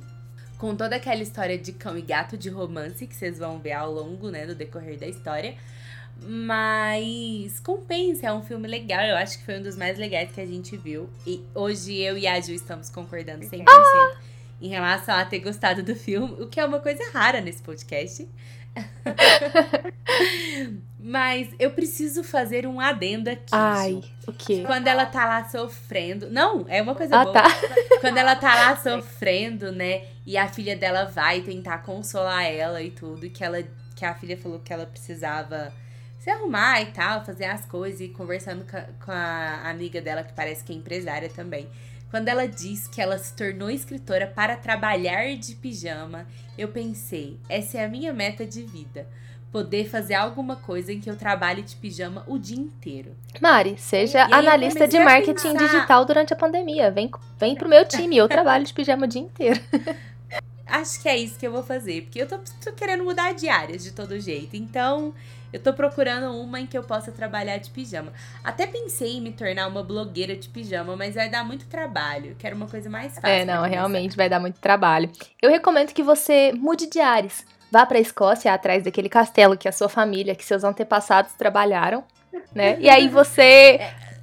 Com 0.59 0.75
toda 0.75 0.97
aquela 0.97 1.23
história 1.23 1.57
de 1.57 1.73
cão 1.73 1.97
e 1.97 2.03
gato 2.03 2.37
de 2.37 2.49
romance 2.49 3.07
que 3.07 3.15
vocês 3.15 3.38
vão 3.38 3.61
ver 3.61 3.73
ao 3.73 3.93
longo, 3.93 4.29
né, 4.29 4.45
do 4.45 4.57
decorrer 4.57 4.99
da 4.99 5.07
história. 5.07 5.55
Mas 6.21 7.61
compensa, 7.61 8.27
é 8.27 8.33
um 8.33 8.43
filme 8.43 8.67
legal. 8.69 9.01
Eu 9.03 9.17
acho 9.17 9.39
que 9.39 9.45
foi 9.45 9.59
um 9.59 9.63
dos 9.63 9.77
mais 9.77 9.99
legais 9.99 10.31
que 10.33 10.41
a 10.41 10.47
gente 10.47 10.77
viu. 10.77 11.09
E 11.27 11.45
hoje 11.55 11.97
eu 11.97 12.19
e 12.19 12.27
a 12.27 12.41
Ju 12.41 12.53
estamos 12.53 12.91
concordando 12.91 13.45
100% 13.47 13.65
em 14.61 14.69
relação 14.69 15.15
a 15.15 15.25
ter 15.25 15.39
gostado 15.39 15.83
do 15.83 15.95
filme, 15.95 16.43
o 16.43 16.49
que 16.49 16.59
é 16.59 16.65
uma 16.65 16.81
coisa 16.81 17.03
rara 17.13 17.41
nesse 17.41 17.63
podcast. 17.63 18.29
Mas 21.01 21.49
eu 21.59 21.71
preciso 21.71 22.23
fazer 22.25 22.67
um 22.67 22.81
adendo 22.81 23.31
aqui. 23.31 23.47
Ai, 23.53 24.03
o 24.27 24.33
quê? 24.33 24.65
Quando 24.67 24.87
ela 24.89 25.07
tá 25.07 25.25
lá 25.25 25.49
sofrendo. 25.49 26.31
Não, 26.31 26.67
é 26.69 26.83
uma 26.83 26.95
coisa 26.95 27.17
Ah, 27.17 27.23
boa. 27.25 27.33
tá. 27.33 27.45
Quando 28.01 28.19
ela 28.19 28.37
tá 28.37 28.55
lá 28.55 28.77
sofrendo, 28.77 29.73
né? 29.73 30.05
E 30.27 30.37
a 30.37 30.49
filha 30.49 30.77
dela 30.77 31.05
vai 31.05 31.41
tentar 31.41 31.79
consolar 31.79 32.45
ela 32.45 32.83
e 32.83 32.91
tudo. 32.91 33.31
Que, 33.31 33.43
ela, 33.43 33.63
que 33.95 34.05
a 34.05 34.15
filha 34.15 34.37
falou 34.37 34.59
que 34.59 34.73
ela 34.73 34.87
precisava. 34.87 35.73
Se 36.28 36.30
arrumar 36.30 36.82
e 36.82 36.87
tal, 36.87 37.25
fazer 37.25 37.47
as 37.47 37.64
coisas 37.64 38.02
e 38.02 38.08
conversando 38.08 38.66
com 39.02 39.11
a, 39.11 39.70
amiga 39.70 39.99
dela, 40.00 40.23
que 40.23 40.35
parece 40.35 40.62
que 40.62 40.73
é 40.73 40.76
empresária 40.76 41.30
também. 41.30 41.66
Quando 42.11 42.28
ela 42.28 42.47
diz 42.47 42.87
que 42.87 43.00
ela 43.00 43.16
se 43.16 43.35
tornou 43.35 43.70
escritora 43.70 44.26
para 44.26 44.54
trabalhar 44.56 45.35
de 45.37 45.54
pijama, 45.54 46.26
eu 46.56 46.68
pensei, 46.68 47.38
essa 47.49 47.78
é 47.78 47.85
a 47.85 47.88
minha 47.88 48.12
meta 48.12 48.44
de 48.44 48.62
vida. 48.62 49.06
Poder 49.50 49.88
fazer 49.88 50.14
alguma 50.14 50.56
coisa 50.56 50.92
em 50.92 51.00
que 51.00 51.08
eu 51.08 51.16
trabalhe 51.16 51.62
de 51.62 51.75
pijama 51.76 52.23
o 52.26 52.38
dia 52.38 52.58
inteiro. 52.58 53.16
Mari, 53.40 53.76
seja 53.78 54.25
analista 54.25 54.87
de 54.87 54.99
marketing 54.99 55.56
digital 55.56 56.04
durante 56.04 56.35
a 56.35 56.37
pandemia. 56.37 56.90
Vem, 56.90 57.11
vem 57.38 57.54
pro 57.54 57.68
meu 57.68 57.87
time, 57.88 58.18
eu 58.18 58.28
trabalho 58.28 58.66
de 58.66 58.75
pijama 58.75 59.06
o 59.06 59.08
dia 59.08 59.23
inteiro. 59.23 59.61
Acho 60.66 61.00
que 61.00 61.08
é 61.08 61.16
isso 61.16 61.38
que 61.38 61.47
eu 61.47 61.52
vou 61.52 61.62
fazer, 61.62 62.02
porque 62.02 62.20
eu 62.20 62.28
tô, 62.28 62.38
tô 62.62 62.73
querendo 62.73 63.02
mudar 63.02 63.32
de 63.32 63.49
áreas 63.49 63.82
de 63.82 63.90
todo 63.90 64.20
jeito. 64.20 64.54
Então, 64.54 65.14
eu 65.52 65.61
tô 65.61 65.73
procurando 65.73 66.31
uma 66.40 66.61
em 66.61 66.67
que 66.67 66.76
eu 66.76 66.83
possa 66.83 67.11
trabalhar 67.11 67.59
de 67.59 67.71
pijama. 67.71 68.12
Até 68.45 68.67
pensei 68.67 69.17
em 69.17 69.21
me 69.21 69.33
tornar 69.33 69.67
uma 69.67 69.83
blogueira 69.83 70.37
de 70.37 70.49
pijama, 70.49 70.97
mas 70.97 71.14
vai 71.14 71.28
dar 71.28 71.45
muito 71.45 71.67
trabalho. 71.67 72.37
Quero 72.38 72.57
uma 72.57 72.67
coisa 72.67 72.90
mais 72.90 73.14
fácil. 73.14 73.28
É, 73.28 73.45
não, 73.45 73.62
realmente 73.62 74.17
vai 74.17 74.28
dar 74.28 74.40
muito 74.40 74.61
trabalho. 74.61 75.11
Eu 75.40 75.50
recomendo 75.50 75.93
que 75.93 76.02
você 76.02 76.52
mude 76.52 76.87
de 76.87 77.00
áreas. 77.00 77.45
Vá 77.71 77.85
pra 77.85 77.99
Escócia 77.99 78.52
atrás 78.52 78.83
daquele 78.83 79.09
castelo 79.09 79.57
que 79.57 79.69
a 79.69 79.73
sua 79.73 79.88
família, 79.88 80.35
que 80.35 80.45
seus 80.45 80.64
antepassados 80.64 81.33
trabalharam, 81.35 82.05
né? 82.55 82.78
E 82.81 82.88
aí 82.88 83.09
você 83.11 83.78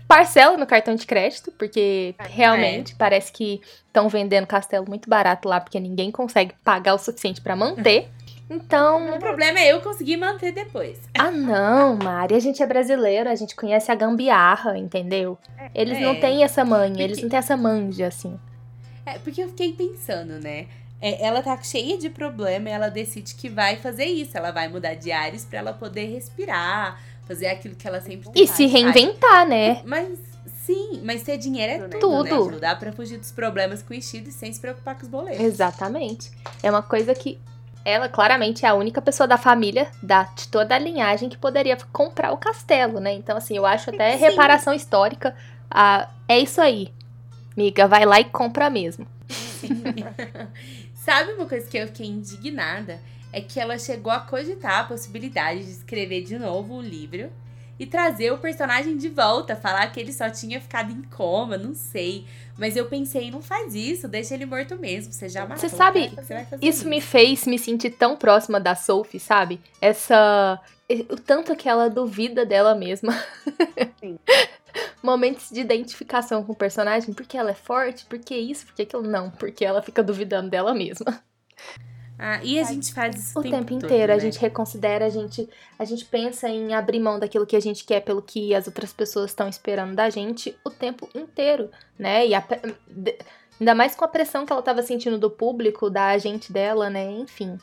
parcela 0.08 0.58
no 0.58 0.66
cartão 0.66 0.96
de 0.96 1.06
crédito, 1.06 1.52
porque 1.52 2.16
realmente 2.20 2.94
é. 2.94 2.96
parece 2.98 3.32
que 3.32 3.62
estão 3.88 4.08
vendendo 4.10 4.46
castelo 4.46 4.86
muito 4.88 5.10
barato 5.10 5.48
lá, 5.48 5.60
porque 5.60 5.80
ninguém 5.80 6.12
consegue 6.12 6.54
pagar 6.64 6.94
o 6.94 6.98
suficiente 6.98 7.42
para 7.42 7.56
manter. 7.56 8.10
Então. 8.50 9.16
O 9.16 9.20
problema 9.20 9.60
é 9.60 9.72
eu 9.72 9.82
conseguir 9.82 10.18
manter 10.18 10.52
depois. 10.52 11.00
Ah, 11.18 11.32
não, 11.32 11.96
Mari. 11.96 12.36
A 12.36 12.40
gente 12.40 12.62
é 12.62 12.68
brasileiro, 12.68 13.30
a 13.30 13.36
gente 13.36 13.56
conhece 13.56 13.92
a 13.92 13.96
gambiarra, 13.96 14.78
entendeu? 14.78 15.38
Eles 15.74 15.98
é, 15.98 16.02
não 16.02 16.20
têm 16.20 16.44
essa 16.44 16.64
manha, 16.64 16.90
porque... 16.90 17.04
eles 17.04 17.22
não 17.22 17.30
têm 17.30 17.40
essa 17.40 17.58
manja, 17.58 18.08
assim. 18.08 18.38
É, 19.06 19.18
porque 19.20 19.42
eu 19.42 19.48
fiquei 19.48 19.74
pensando, 19.74 20.40
né? 20.40 20.68
É, 21.02 21.26
ela 21.26 21.42
tá 21.42 21.60
cheia 21.62 21.98
de 21.98 22.10
problema 22.10 22.70
e 22.70 22.72
ela 22.72 22.90
decide 22.90 23.36
que 23.36 23.50
vai 23.50 23.78
fazer 23.78 24.06
isso. 24.06 24.38
Ela 24.38 24.52
vai 24.52 24.68
mudar 24.68 24.96
de 24.96 25.12
ares 25.12 25.46
pra 25.46 25.60
ela 25.60 25.74
poder 25.74 26.06
respirar, 26.06 27.02
fazer 27.28 27.48
aquilo 27.48 27.76
que 27.76 27.88
ela 27.88 28.02
sempre 28.02 28.30
E 28.36 28.48
se 28.48 28.66
reinventar, 28.66 29.48
né? 29.48 29.82
Mas 29.86 30.20
sim, 30.66 31.02
mas 31.04 31.24
ter 31.24 31.38
dinheiro 31.38 31.86
é 31.86 31.88
tudo, 31.88 32.24
né, 32.24 32.30
tudo. 32.30 32.52
Né? 32.52 32.60
Dá 32.60 32.76
pra 32.76 32.92
fugir 32.92 33.18
dos 33.18 33.32
problemas 33.32 33.82
com 33.82 33.94
o 33.94 33.98
estilo 33.98 34.28
e 34.28 34.32
sem 34.32 34.52
se 34.52 34.60
preocupar 34.60 34.96
com 34.96 35.04
os 35.04 35.08
boletos. 35.08 35.40
Exatamente. 35.40 36.32
É 36.62 36.70
uma 36.70 36.84
coisa 36.84 37.14
que 37.14 37.40
ela 37.86 38.10
claramente 38.10 38.66
é 38.66 38.68
a 38.68 38.74
única 38.74 39.00
pessoa 39.00 39.28
da 39.28 39.38
família, 39.38 39.88
da, 40.02 40.24
de 40.24 40.48
toda 40.48 40.74
a 40.74 40.80
linhagem, 40.80 41.30
que 41.30 41.38
poderia 41.38 41.78
comprar 41.94 42.32
o 42.32 42.38
castelo, 42.38 43.00
né? 43.00 43.14
Então, 43.14 43.38
assim, 43.38 43.56
eu 43.56 43.66
acho 43.66 43.92
até 43.92 44.14
Sim. 44.14 44.26
reparação 44.26 44.74
histórica. 44.74 45.36
Ah, 45.70 46.10
é 46.28 46.40
isso 46.40 46.60
aí. 46.60 46.92
Miga, 47.56 47.88
vai 47.88 48.04
lá 48.04 48.20
e 48.20 48.26
compra 48.26 48.72
mesmo. 48.72 49.08
Sabe 50.96 51.34
uma 51.34 51.46
coisa 51.46 51.68
que 51.68 51.78
eu 51.78 51.86
fiquei 51.86 52.08
indignada? 52.08 53.00
É 53.32 53.40
que 53.40 53.60
ela 53.60 53.78
chegou 53.78 54.12
a 54.12 54.20
cogitar 54.20 54.80
a 54.80 54.84
possibilidade 54.86 55.64
de 55.64 55.72
escrever 55.72 56.24
de 56.24 56.40
novo 56.40 56.76
o 56.76 56.82
livro 56.82 57.30
e 57.80 57.86
trazer 57.86 58.32
o 58.32 58.38
personagem 58.38 58.98
de 58.98 59.10
volta, 59.10 59.56
falar 59.56 59.92
que 59.92 60.00
ele 60.00 60.14
só 60.14 60.30
tinha 60.30 60.62
ficado 60.62 60.92
em 60.92 61.02
coma, 61.04 61.58
não 61.58 61.74
sei. 61.74 62.26
Mas 62.58 62.78
eu 62.78 62.86
pensei, 62.86 63.30
não 63.30 63.42
faz 63.42 63.76
isso, 63.76 64.08
deixa 64.08 64.34
ele 64.34 64.46
morto 64.46 64.78
mesmo, 64.78 65.12
você 65.12 65.28
já 65.28 65.42
matou. 65.42 65.58
Você 65.58 65.70
sabe, 65.70 66.10
você 66.16 66.36
isso, 66.36 66.58
isso 66.62 66.88
me 66.88 67.02
fez 67.02 67.46
me 67.46 67.60
sentir 67.60 67.92
tão 67.92 68.16
próxima 68.16 68.60
da 68.60 68.76
Sophie, 68.76 69.20
sabe? 69.20 69.60
Essa 69.82 70.60
o 71.10 71.16
tanto 71.16 71.56
que 71.56 71.68
ela 71.68 71.90
duvida 71.90 72.46
dela 72.46 72.76
mesma. 72.76 73.12
Sim. 74.00 74.20
Momentos 75.02 75.50
de 75.50 75.60
identificação 75.60 76.44
com 76.44 76.52
o 76.52 76.56
personagem, 76.56 77.14
porque 77.14 77.38
ela 77.38 77.52
é 77.52 77.56
forte, 77.56 78.06
porque 78.06 78.36
isso, 78.36 78.66
porque 78.66 78.84
aquilo 78.84 79.04
não, 79.04 79.32
porque 79.32 79.66
ela 79.66 79.82
fica 79.82 80.04
duvidando 80.04 80.50
dela 80.50 80.74
mesma. 80.74 81.24
Ah, 82.18 82.40
e 82.44 82.60
a 82.60 82.64
gente 82.64 82.94
faz 82.94 83.16
isso 83.16 83.38
o 83.38 83.44
tempo, 83.44 83.58
tempo 83.58 83.74
inteiro. 83.74 83.90
Todo, 83.90 84.08
né? 84.08 84.14
A 84.14 84.20
gente 84.20 84.40
reconsidera, 84.40 85.06
a 85.06 85.10
gente, 85.10 85.50
a 85.78 85.84
gente 85.84 86.06
pensa 86.06 86.48
em 86.48 86.74
abrir 86.74 87.00
mão 87.00 87.20
daquilo 87.20 87.46
que 87.46 87.56
a 87.56 87.60
gente 87.60 87.84
quer 87.84 88.00
pelo 88.02 88.22
que 88.22 88.56
as 88.56 88.68
outras 88.68 88.94
pessoas 88.94 89.32
estão 89.32 89.50
esperando 89.50 89.94
da 89.96 90.10
gente 90.10 90.58
o 90.64 90.70
tempo 90.70 91.10
inteiro, 91.14 91.70
né? 92.00 92.26
E 92.26 92.34
a, 92.34 92.44
ainda 93.60 93.76
mais 93.76 93.96
com 93.96 94.06
a 94.06 94.08
pressão 94.08 94.46
que 94.46 94.52
ela 94.52 94.62
estava 94.62 94.82
sentindo 94.82 95.18
do 95.18 95.30
público, 95.30 95.90
da 95.90 96.08
agente 96.08 96.54
dela, 96.54 96.90
né? 96.90 97.12
Enfim. 97.12 97.60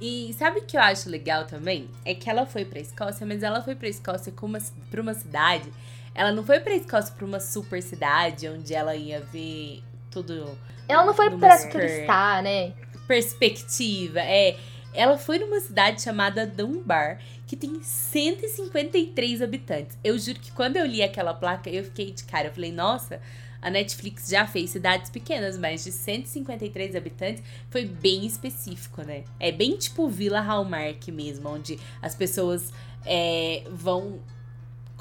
E 0.00 0.34
sabe 0.34 0.60
o 0.60 0.64
que 0.64 0.76
eu 0.76 0.82
acho 0.82 1.08
legal 1.08 1.46
também? 1.46 1.88
É 2.04 2.14
que 2.14 2.28
ela 2.28 2.44
foi 2.44 2.64
pra 2.64 2.80
Escócia, 2.80 3.26
mas 3.26 3.42
ela 3.42 3.62
foi 3.62 3.74
pra 3.74 3.88
Escócia 3.88 4.32
com 4.32 4.46
uma, 4.46 4.58
pra 4.90 5.00
uma 5.00 5.14
cidade. 5.14 5.72
Ela 6.14 6.30
não 6.30 6.44
foi 6.44 6.60
pra 6.60 6.74
Escócia 6.74 7.14
pra 7.14 7.24
uma 7.24 7.40
super 7.40 7.82
cidade 7.82 8.48
onde 8.48 8.74
ela 8.74 8.94
ia 8.94 9.20
ver 9.20 9.82
tudo. 10.10 10.58
Ela 10.86 11.04
não 11.04 11.14
foi 11.14 11.30
pra 11.30 11.56
turistar, 11.68 12.42
né? 12.42 12.72
Perspectiva. 13.06 14.20
É, 14.20 14.56
ela 14.92 15.18
foi 15.18 15.38
numa 15.38 15.60
cidade 15.60 16.02
chamada 16.02 16.46
Dunbar, 16.46 17.20
que 17.46 17.56
tem 17.56 17.82
153 17.82 19.42
habitantes. 19.42 19.98
Eu 20.02 20.18
juro 20.18 20.38
que 20.40 20.52
quando 20.52 20.76
eu 20.76 20.86
li 20.86 21.02
aquela 21.02 21.34
placa, 21.34 21.68
eu 21.68 21.84
fiquei 21.84 22.12
de 22.12 22.24
cara. 22.24 22.48
Eu 22.48 22.52
falei, 22.52 22.72
nossa, 22.72 23.20
a 23.60 23.70
Netflix 23.70 24.28
já 24.28 24.46
fez 24.46 24.70
cidades 24.70 25.10
pequenas, 25.10 25.56
mas 25.56 25.82
de 25.82 25.90
153 25.90 26.94
habitantes 26.94 27.42
foi 27.70 27.86
bem 27.86 28.26
específico, 28.26 29.02
né? 29.02 29.24
É 29.40 29.50
bem 29.50 29.76
tipo 29.76 30.08
Vila 30.08 30.40
Hallmark 30.40 31.10
mesmo, 31.10 31.48
onde 31.48 31.78
as 32.02 32.14
pessoas 32.14 32.70
é, 33.06 33.64
vão 33.70 34.20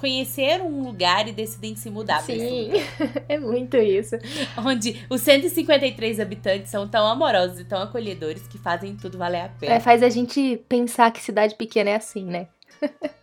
conhecer 0.03 0.61
um 0.61 0.83
lugar 0.83 1.29
e 1.29 1.31
decidem 1.31 1.77
se 1.77 1.89
mudar 1.89 2.19
Sim, 2.23 2.71
é 3.29 3.39
muito 3.39 3.77
isso. 3.77 4.17
Onde 4.57 5.01
os 5.09 5.21
153 5.21 6.19
habitantes 6.19 6.69
são 6.69 6.85
tão 6.85 7.07
amorosos 7.07 7.61
e 7.61 7.63
tão 7.63 7.81
acolhedores 7.81 8.45
que 8.45 8.57
fazem 8.57 8.97
tudo 8.97 9.17
valer 9.17 9.43
a 9.43 9.47
pena. 9.47 9.75
É, 9.75 9.79
faz 9.79 10.03
a 10.03 10.09
gente 10.09 10.61
pensar 10.67 11.09
que 11.09 11.21
cidade 11.21 11.55
pequena 11.55 11.91
é 11.91 11.95
assim, 11.95 12.25
né? 12.25 12.49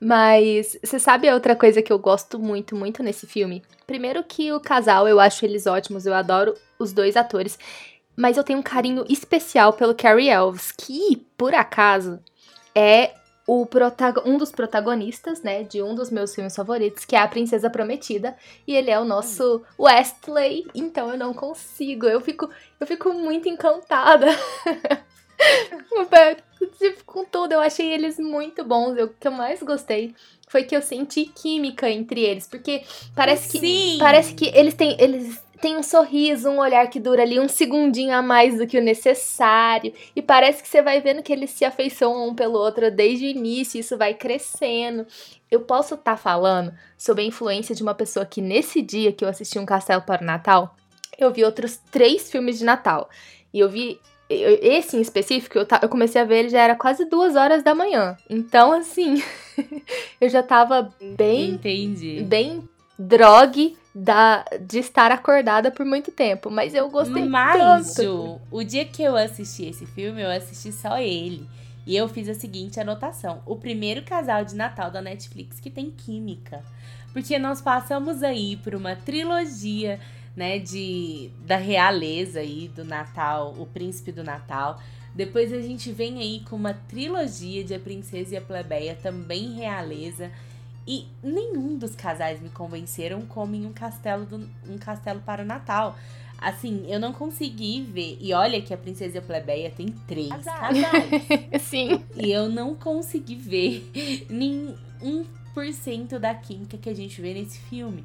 Mas 0.00 0.78
você 0.82 0.98
sabe 0.98 1.30
outra 1.30 1.54
coisa 1.54 1.82
que 1.82 1.92
eu 1.92 1.98
gosto 1.98 2.38
muito, 2.38 2.74
muito 2.74 3.02
nesse 3.02 3.26
filme? 3.26 3.62
Primeiro 3.86 4.24
que 4.24 4.50
o 4.50 4.60
casal, 4.60 5.06
eu 5.06 5.20
acho 5.20 5.44
eles 5.44 5.66
ótimos, 5.66 6.06
eu 6.06 6.14
adoro 6.14 6.54
os 6.78 6.94
dois 6.94 7.14
atores. 7.14 7.58
Mas 8.16 8.38
eu 8.38 8.44
tenho 8.44 8.58
um 8.58 8.62
carinho 8.62 9.04
especial 9.06 9.74
pelo 9.74 9.94
Carrie 9.94 10.30
Elves, 10.30 10.72
que, 10.72 11.26
por 11.36 11.54
acaso, 11.54 12.18
é 12.74 13.12
o 13.48 13.66
um 14.26 14.36
dos 14.36 14.52
protagonistas, 14.52 15.42
né, 15.42 15.62
de 15.62 15.82
um 15.82 15.94
dos 15.94 16.10
meus 16.10 16.34
filmes 16.34 16.54
favoritos, 16.54 17.06
que 17.06 17.16
é 17.16 17.18
A 17.18 17.26
Princesa 17.26 17.70
Prometida, 17.70 18.36
e 18.66 18.74
ele 18.74 18.90
é 18.90 19.00
o 19.00 19.06
nosso 19.06 19.62
Westley, 19.78 20.66
então 20.74 21.10
eu 21.10 21.16
não 21.16 21.32
consigo, 21.32 22.04
eu 22.04 22.20
fico, 22.20 22.46
eu 22.78 22.86
fico 22.86 23.10
muito 23.14 23.48
encantada. 23.48 24.26
Com 27.06 27.24
tudo, 27.24 27.52
eu 27.52 27.60
achei 27.60 27.90
eles 27.90 28.18
muito 28.18 28.62
bons. 28.64 28.98
o 28.98 29.08
que 29.08 29.26
eu 29.26 29.32
mais 29.32 29.62
gostei 29.62 30.14
foi 30.48 30.64
que 30.64 30.76
eu 30.76 30.82
senti 30.82 31.24
química 31.24 31.88
entre 31.88 32.20
eles, 32.20 32.46
porque 32.46 32.82
parece 33.14 33.48
que 33.50 33.60
Sim. 33.60 33.96
parece 33.98 34.34
que 34.34 34.46
eles 34.54 34.74
têm 34.74 34.94
eles 35.00 35.40
tem 35.60 35.76
um 35.76 35.82
sorriso, 35.82 36.48
um 36.48 36.58
olhar 36.58 36.88
que 36.88 37.00
dura 37.00 37.22
ali 37.22 37.38
um 37.38 37.48
segundinho 37.48 38.14
a 38.14 38.22
mais 38.22 38.58
do 38.58 38.66
que 38.66 38.78
o 38.78 38.82
necessário. 38.82 39.92
E 40.14 40.22
parece 40.22 40.62
que 40.62 40.68
você 40.68 40.82
vai 40.82 41.00
vendo 41.00 41.22
que 41.22 41.32
eles 41.32 41.50
se 41.50 41.64
afeiçoam 41.64 42.28
um 42.28 42.34
pelo 42.34 42.58
outro 42.58 42.90
desde 42.90 43.26
o 43.26 43.28
início, 43.28 43.80
isso 43.80 43.96
vai 43.96 44.14
crescendo. 44.14 45.06
Eu 45.50 45.60
posso 45.60 45.94
estar 45.94 46.12
tá 46.12 46.16
falando 46.16 46.72
sobre 46.96 47.22
a 47.22 47.26
influência 47.26 47.74
de 47.74 47.82
uma 47.82 47.94
pessoa 47.94 48.26
que 48.26 48.40
nesse 48.40 48.82
dia 48.82 49.12
que 49.12 49.24
eu 49.24 49.28
assisti 49.28 49.58
um 49.58 49.66
Castelo 49.66 50.02
para 50.02 50.22
o 50.22 50.26
Natal, 50.26 50.76
eu 51.18 51.32
vi 51.32 51.44
outros 51.44 51.80
três 51.90 52.30
filmes 52.30 52.58
de 52.58 52.64
Natal. 52.64 53.08
E 53.52 53.60
eu 53.60 53.68
vi 53.68 54.00
esse 54.30 54.96
em 54.96 55.00
específico, 55.00 55.56
eu, 55.56 55.66
eu, 55.80 55.88
comecei 55.88 56.20
a 56.20 56.24
ver 56.24 56.40
ele 56.40 56.48
já 56.50 56.60
era 56.60 56.76
quase 56.76 57.06
duas 57.06 57.34
horas 57.34 57.62
da 57.62 57.74
manhã. 57.74 58.16
Então, 58.28 58.72
assim, 58.72 59.22
eu 60.20 60.28
já 60.28 60.42
tava 60.42 60.92
bem. 61.00 61.52
Entendi. 61.52 62.22
Bem 62.22 62.68
drogue 62.98 63.77
da, 63.94 64.44
de 64.60 64.78
estar 64.78 65.10
acordada 65.10 65.70
por 65.70 65.84
muito 65.84 66.10
tempo, 66.10 66.50
mas 66.50 66.74
eu 66.74 66.88
gostei 66.88 67.24
mas, 67.24 67.94
tanto. 67.94 68.02
Ju, 68.02 68.40
o 68.50 68.62
dia 68.62 68.84
que 68.84 69.02
eu 69.02 69.16
assisti 69.16 69.66
esse 69.66 69.86
filme, 69.86 70.22
eu 70.22 70.30
assisti 70.30 70.72
só 70.72 70.98
ele. 70.98 71.48
E 71.86 71.96
eu 71.96 72.06
fiz 72.06 72.28
a 72.28 72.34
seguinte 72.34 72.78
anotação: 72.78 73.42
o 73.46 73.56
primeiro 73.56 74.02
casal 74.02 74.44
de 74.44 74.54
Natal 74.54 74.90
da 74.90 75.00
Netflix 75.00 75.58
que 75.58 75.70
tem 75.70 75.90
química. 75.90 76.62
Porque 77.12 77.38
nós 77.38 77.62
passamos 77.62 78.22
aí 78.22 78.56
por 78.58 78.74
uma 78.74 78.94
trilogia, 78.94 79.98
né, 80.36 80.58
de 80.58 81.30
da 81.46 81.56
realeza 81.56 82.40
aí 82.40 82.68
do 82.68 82.84
Natal, 82.84 83.54
o 83.58 83.66
príncipe 83.66 84.12
do 84.12 84.22
Natal. 84.22 84.78
Depois 85.14 85.52
a 85.52 85.60
gente 85.60 85.90
vem 85.90 86.20
aí 86.20 86.42
com 86.48 86.54
uma 86.54 86.74
trilogia 86.74 87.64
de 87.64 87.74
A 87.74 87.80
Princesa 87.80 88.34
e 88.34 88.36
a 88.36 88.40
Plebeia, 88.40 88.96
também 89.02 89.54
realeza. 89.54 90.30
E 90.90 91.06
nenhum 91.22 91.76
dos 91.76 91.94
casais 91.94 92.40
me 92.40 92.48
convenceram 92.48 93.20
como 93.20 93.54
em 93.54 93.66
um 93.66 93.72
castelo, 93.74 94.24
do, 94.24 94.48
um 94.66 94.78
castelo 94.78 95.20
para 95.20 95.42
o 95.42 95.44
Natal. 95.44 95.94
Assim, 96.38 96.86
eu 96.88 96.98
não 96.98 97.12
consegui 97.12 97.82
ver. 97.82 98.16
E 98.18 98.32
olha 98.32 98.62
que 98.62 98.72
a 98.72 98.76
Princesa 98.78 99.20
Plebeia 99.20 99.70
tem 99.70 99.88
três 100.06 100.30
Casais. 100.30 100.78
Sim. 101.60 102.02
e 102.16 102.32
eu 102.32 102.48
não 102.48 102.74
consegui 102.74 103.34
ver 103.34 104.26
nem 104.30 104.74
1% 105.54 106.18
da 106.18 106.34
química 106.34 106.78
que 106.78 106.88
a 106.88 106.94
gente 106.94 107.20
vê 107.20 107.34
nesse 107.34 107.58
filme. 107.58 108.02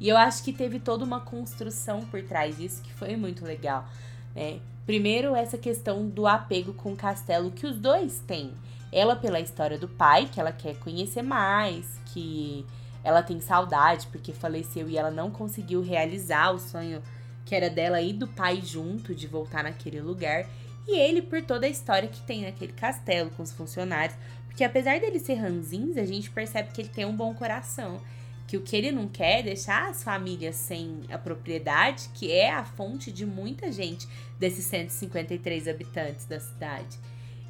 E 0.00 0.08
eu 0.08 0.16
acho 0.16 0.42
que 0.42 0.52
teve 0.52 0.80
toda 0.80 1.04
uma 1.04 1.20
construção 1.20 2.00
por 2.00 2.20
trás 2.24 2.56
disso 2.56 2.82
que 2.82 2.92
foi 2.92 3.16
muito 3.16 3.44
legal. 3.44 3.88
Né? 4.34 4.58
Primeiro, 4.84 5.36
essa 5.36 5.56
questão 5.56 6.08
do 6.08 6.26
apego 6.26 6.74
com 6.74 6.94
o 6.94 6.96
castelo 6.96 7.52
que 7.52 7.64
os 7.64 7.78
dois 7.78 8.18
têm. 8.26 8.50
Ela 8.94 9.16
pela 9.16 9.40
história 9.40 9.76
do 9.76 9.88
pai, 9.88 10.30
que 10.32 10.38
ela 10.38 10.52
quer 10.52 10.76
conhecer 10.76 11.20
mais, 11.20 11.98
que 12.06 12.64
ela 13.02 13.24
tem 13.24 13.40
saudade 13.40 14.06
porque 14.06 14.32
faleceu 14.32 14.88
e 14.88 14.96
ela 14.96 15.10
não 15.10 15.32
conseguiu 15.32 15.82
realizar 15.82 16.52
o 16.52 16.60
sonho 16.60 17.02
que 17.44 17.56
era 17.56 17.68
dela 17.68 18.00
e 18.00 18.12
do 18.12 18.28
pai 18.28 18.62
junto, 18.62 19.12
de 19.12 19.26
voltar 19.26 19.64
naquele 19.64 20.00
lugar. 20.00 20.46
E 20.86 20.96
ele 20.96 21.20
por 21.20 21.42
toda 21.42 21.66
a 21.66 21.68
história 21.68 22.08
que 22.08 22.20
tem 22.22 22.42
naquele 22.42 22.72
castelo 22.72 23.30
com 23.30 23.42
os 23.42 23.52
funcionários. 23.52 24.16
Porque 24.46 24.62
apesar 24.62 25.00
dele 25.00 25.18
ser 25.18 25.34
ranzinza, 25.34 26.00
a 26.00 26.06
gente 26.06 26.30
percebe 26.30 26.70
que 26.72 26.80
ele 26.80 26.88
tem 26.88 27.04
um 27.04 27.16
bom 27.16 27.34
coração. 27.34 28.00
Que 28.46 28.56
o 28.56 28.62
que 28.62 28.76
ele 28.76 28.92
não 28.92 29.08
quer 29.08 29.40
é 29.40 29.42
deixar 29.42 29.88
as 29.88 30.04
famílias 30.04 30.54
sem 30.54 31.00
a 31.10 31.18
propriedade, 31.18 32.08
que 32.14 32.30
é 32.30 32.52
a 32.52 32.64
fonte 32.64 33.10
de 33.10 33.26
muita 33.26 33.72
gente 33.72 34.06
desses 34.38 34.64
153 34.66 35.66
habitantes 35.66 36.26
da 36.26 36.38
cidade. 36.38 36.96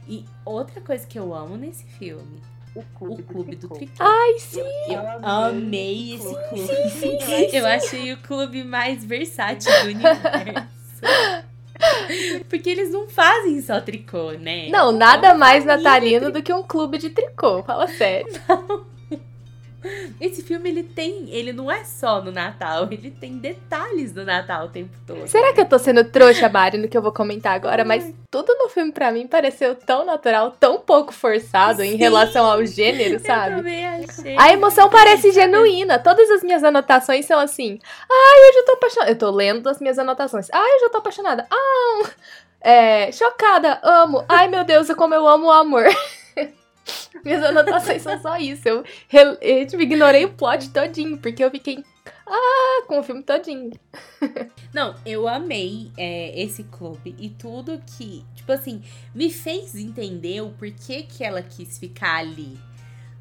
E 0.08 0.25
outra 0.44 0.80
coisa 0.80 1.06
que 1.06 1.18
eu 1.18 1.34
amo 1.34 1.56
nesse 1.56 1.84
filme, 1.84 2.42
O 2.75 2.82
clube, 2.99 3.23
o 3.23 3.25
Clube 3.25 3.56
do 3.56 3.68
Tricô. 3.68 3.94
Ai, 4.00 4.38
sim. 4.38 4.61
Eu 4.88 4.94
Eu 4.94 5.08
amei 5.23 5.50
amei 5.50 6.14
esse 6.14 6.34
clube. 6.49 6.90
clube. 6.90 7.56
Eu 7.56 7.66
achei 7.66 8.12
o 8.12 8.16
clube 8.18 8.64
mais 8.64 9.04
versátil 9.04 9.70
do 9.82 9.88
universo. 9.90 10.68
Porque 12.49 12.70
eles 12.70 12.90
não 12.90 13.08
fazem 13.08 13.61
só 13.61 13.80
tricô, 13.80 14.32
né? 14.32 14.68
Não, 14.68 14.92
nada 14.92 15.34
mais 15.34 15.64
natalino 15.64 16.30
do 16.30 16.42
que 16.42 16.52
um 16.52 16.62
clube 16.62 16.99
de 16.99 17.11
tricô. 17.11 17.62
Fala 17.62 17.87
sério. 17.88 18.26
Esse 20.21 20.43
filme 20.43 20.71
ele 20.71 20.83
tem, 20.83 21.29
ele 21.31 21.53
não 21.53 21.71
é 21.71 21.85
só 21.85 22.23
no 22.23 22.33
Natal, 22.33 22.88
ele 22.91 23.11
tem 23.11 23.38
detalhes 23.38 24.12
do 24.12 24.25
Natal 24.25 24.67
o 24.67 24.69
tempo 24.69 24.91
todo. 25.07 25.26
Será 25.26 25.53
que 25.53 25.61
eu 25.61 25.64
tô 25.67 25.79
sendo 25.79 26.05
trouxa, 26.05 26.49
Mari, 26.49 26.79
no 26.79 26.88
que 26.88 26.97
eu 26.97 27.03
vou 27.03 27.12
comentar 27.12 27.55
agora? 27.55 27.85
Mas 27.85 28.12
tudo 28.31 28.55
no 28.55 28.69
filme, 28.69 28.93
pra 28.93 29.12
mim, 29.12 29.26
pareceu 29.26 29.75
tão 29.75 30.05
natural, 30.05 30.53
tão 30.59 30.79
pouco 30.81 31.12
forçado 31.12 31.83
em 31.83 31.93
Sim. 31.93 31.97
relação 31.97 32.47
ao 32.47 32.64
gênero, 32.64 33.14
Eu 33.17 33.21
sabe? 33.21 33.57
também 33.57 33.87
achei. 33.87 34.37
A 34.38 34.53
emoção 34.53 34.88
parece 34.88 35.31
genuína. 35.33 35.99
Todas 35.99 36.31
as 36.31 36.43
minhas 36.43 36.64
anotações 36.64 37.26
são 37.26 37.38
assim. 37.38 37.79
Ai, 38.11 38.49
hoje 38.49 38.59
eu 38.59 38.64
tô 38.64 38.73
apaixonada. 38.73 39.12
Eu 39.12 39.19
tô 39.19 39.31
lendo 39.31 39.69
as 39.69 39.81
minhas 39.81 39.99
anotações. 39.99 40.49
Ai, 40.53 40.76
hoje 40.76 40.85
eu 40.85 40.91
tô 40.91 40.99
apaixonada. 40.99 41.47
Ah, 41.50 42.11
é, 42.61 43.12
chocada, 43.12 43.79
amo. 43.83 44.25
Ai, 44.29 44.49
meu 44.49 44.64
Deus, 44.64 44.88
como 44.95 45.14
eu 45.14 45.29
amo 45.29 45.47
o 45.47 45.53
amor. 45.53 45.85
minhas 47.25 47.43
anotações 47.43 48.03
são 48.03 48.21
só 48.21 48.37
isso. 48.37 48.69
Eu, 48.69 48.85
eu 49.41 49.67
tipo, 49.67 49.83
ignorei 49.83 50.25
o 50.25 50.33
plot 50.33 50.71
todinho, 50.71 51.19
porque 51.19 51.45
eu 51.45 51.50
fiquei. 51.50 51.85
Ah, 52.26 52.85
com 52.87 52.99
o 52.99 53.03
filme 53.03 53.23
todinho. 53.23 53.71
Não, 54.73 54.95
eu 55.05 55.29
amei 55.29 55.91
é, 55.97 56.41
esse 56.41 56.64
clube 56.64 57.14
e 57.19 57.29
tudo 57.29 57.83
que, 57.99 58.25
tipo 58.35 58.50
assim, 58.50 58.83
me 59.14 59.31
fez 59.31 59.75
entender 59.75 60.41
o 60.41 60.50
porquê 60.50 61.03
que 61.03 61.23
ela 61.23 61.43
quis 61.43 61.79
ficar 61.79 62.17
ali. 62.17 62.59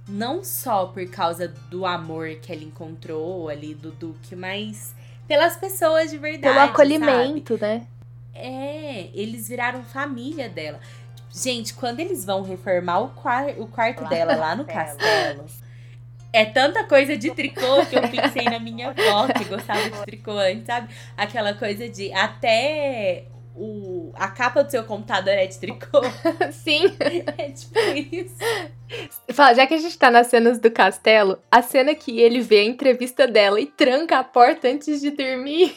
Não 0.07 0.43
só 0.43 0.87
por 0.87 1.05
causa 1.09 1.47
do 1.47 1.85
amor 1.85 2.35
que 2.41 2.51
ela 2.51 2.63
encontrou 2.63 3.47
ali 3.49 3.73
do 3.73 3.91
Duque, 3.91 4.35
mas 4.35 4.93
pelas 5.27 5.55
pessoas 5.55 6.11
de 6.11 6.17
verdade. 6.17 6.41
Pelo 6.41 6.55
sabe? 6.55 6.71
acolhimento, 6.71 7.57
né? 7.59 7.87
É, 8.33 9.09
eles 9.13 9.47
viraram 9.47 9.83
família 9.83 10.49
dela. 10.49 10.79
Gente, 11.33 11.73
quando 11.73 11.99
eles 11.99 12.23
vão 12.23 12.43
reformar 12.43 12.99
o, 12.99 13.09
quar- 13.09 13.55
o 13.59 13.67
quarto 13.67 14.03
Lá 14.03 14.09
dela 14.09 14.35
lá 14.35 14.55
no 14.55 14.65
castelo. 14.65 14.99
castelo, 14.99 15.45
é 16.31 16.45
tanta 16.45 16.83
coisa 16.83 17.17
de 17.17 17.31
tricô 17.31 17.85
que 17.89 17.95
eu 17.95 18.01
pensei 18.07 18.45
na 18.45 18.59
minha 18.59 18.89
avó 18.89 19.27
que 19.33 19.43
gostava 19.45 19.89
de 19.89 20.01
tricô 20.03 20.31
antes, 20.31 20.65
sabe? 20.65 20.93
Aquela 21.17 21.53
coisa 21.55 21.89
de 21.89 22.13
até 22.13 23.25
o, 23.55 24.11
a 24.15 24.27
capa 24.29 24.63
do 24.63 24.69
seu 24.71 24.83
computador 24.83 25.33
é 25.33 25.45
de 25.47 25.57
tricô. 25.59 26.01
Sim. 26.51 26.85
É 27.37 27.49
tipo 27.51 27.79
isso. 28.11 28.35
Fala, 29.31 29.53
já 29.55 29.65
que 29.67 29.73
a 29.73 29.77
gente 29.79 29.97
tá 29.97 30.11
nas 30.11 30.27
cenas 30.27 30.59
do 30.59 30.69
castelo, 30.71 31.39
a 31.51 31.61
cena 31.63 31.95
que 31.95 32.19
ele 32.19 32.41
vê 32.41 32.59
a 32.59 32.65
entrevista 32.65 33.27
dela 33.27 33.59
e 33.59 33.65
tranca 33.65 34.19
a 34.19 34.23
porta 34.23 34.67
antes 34.67 35.01
de 35.01 35.09
dormir. 35.11 35.75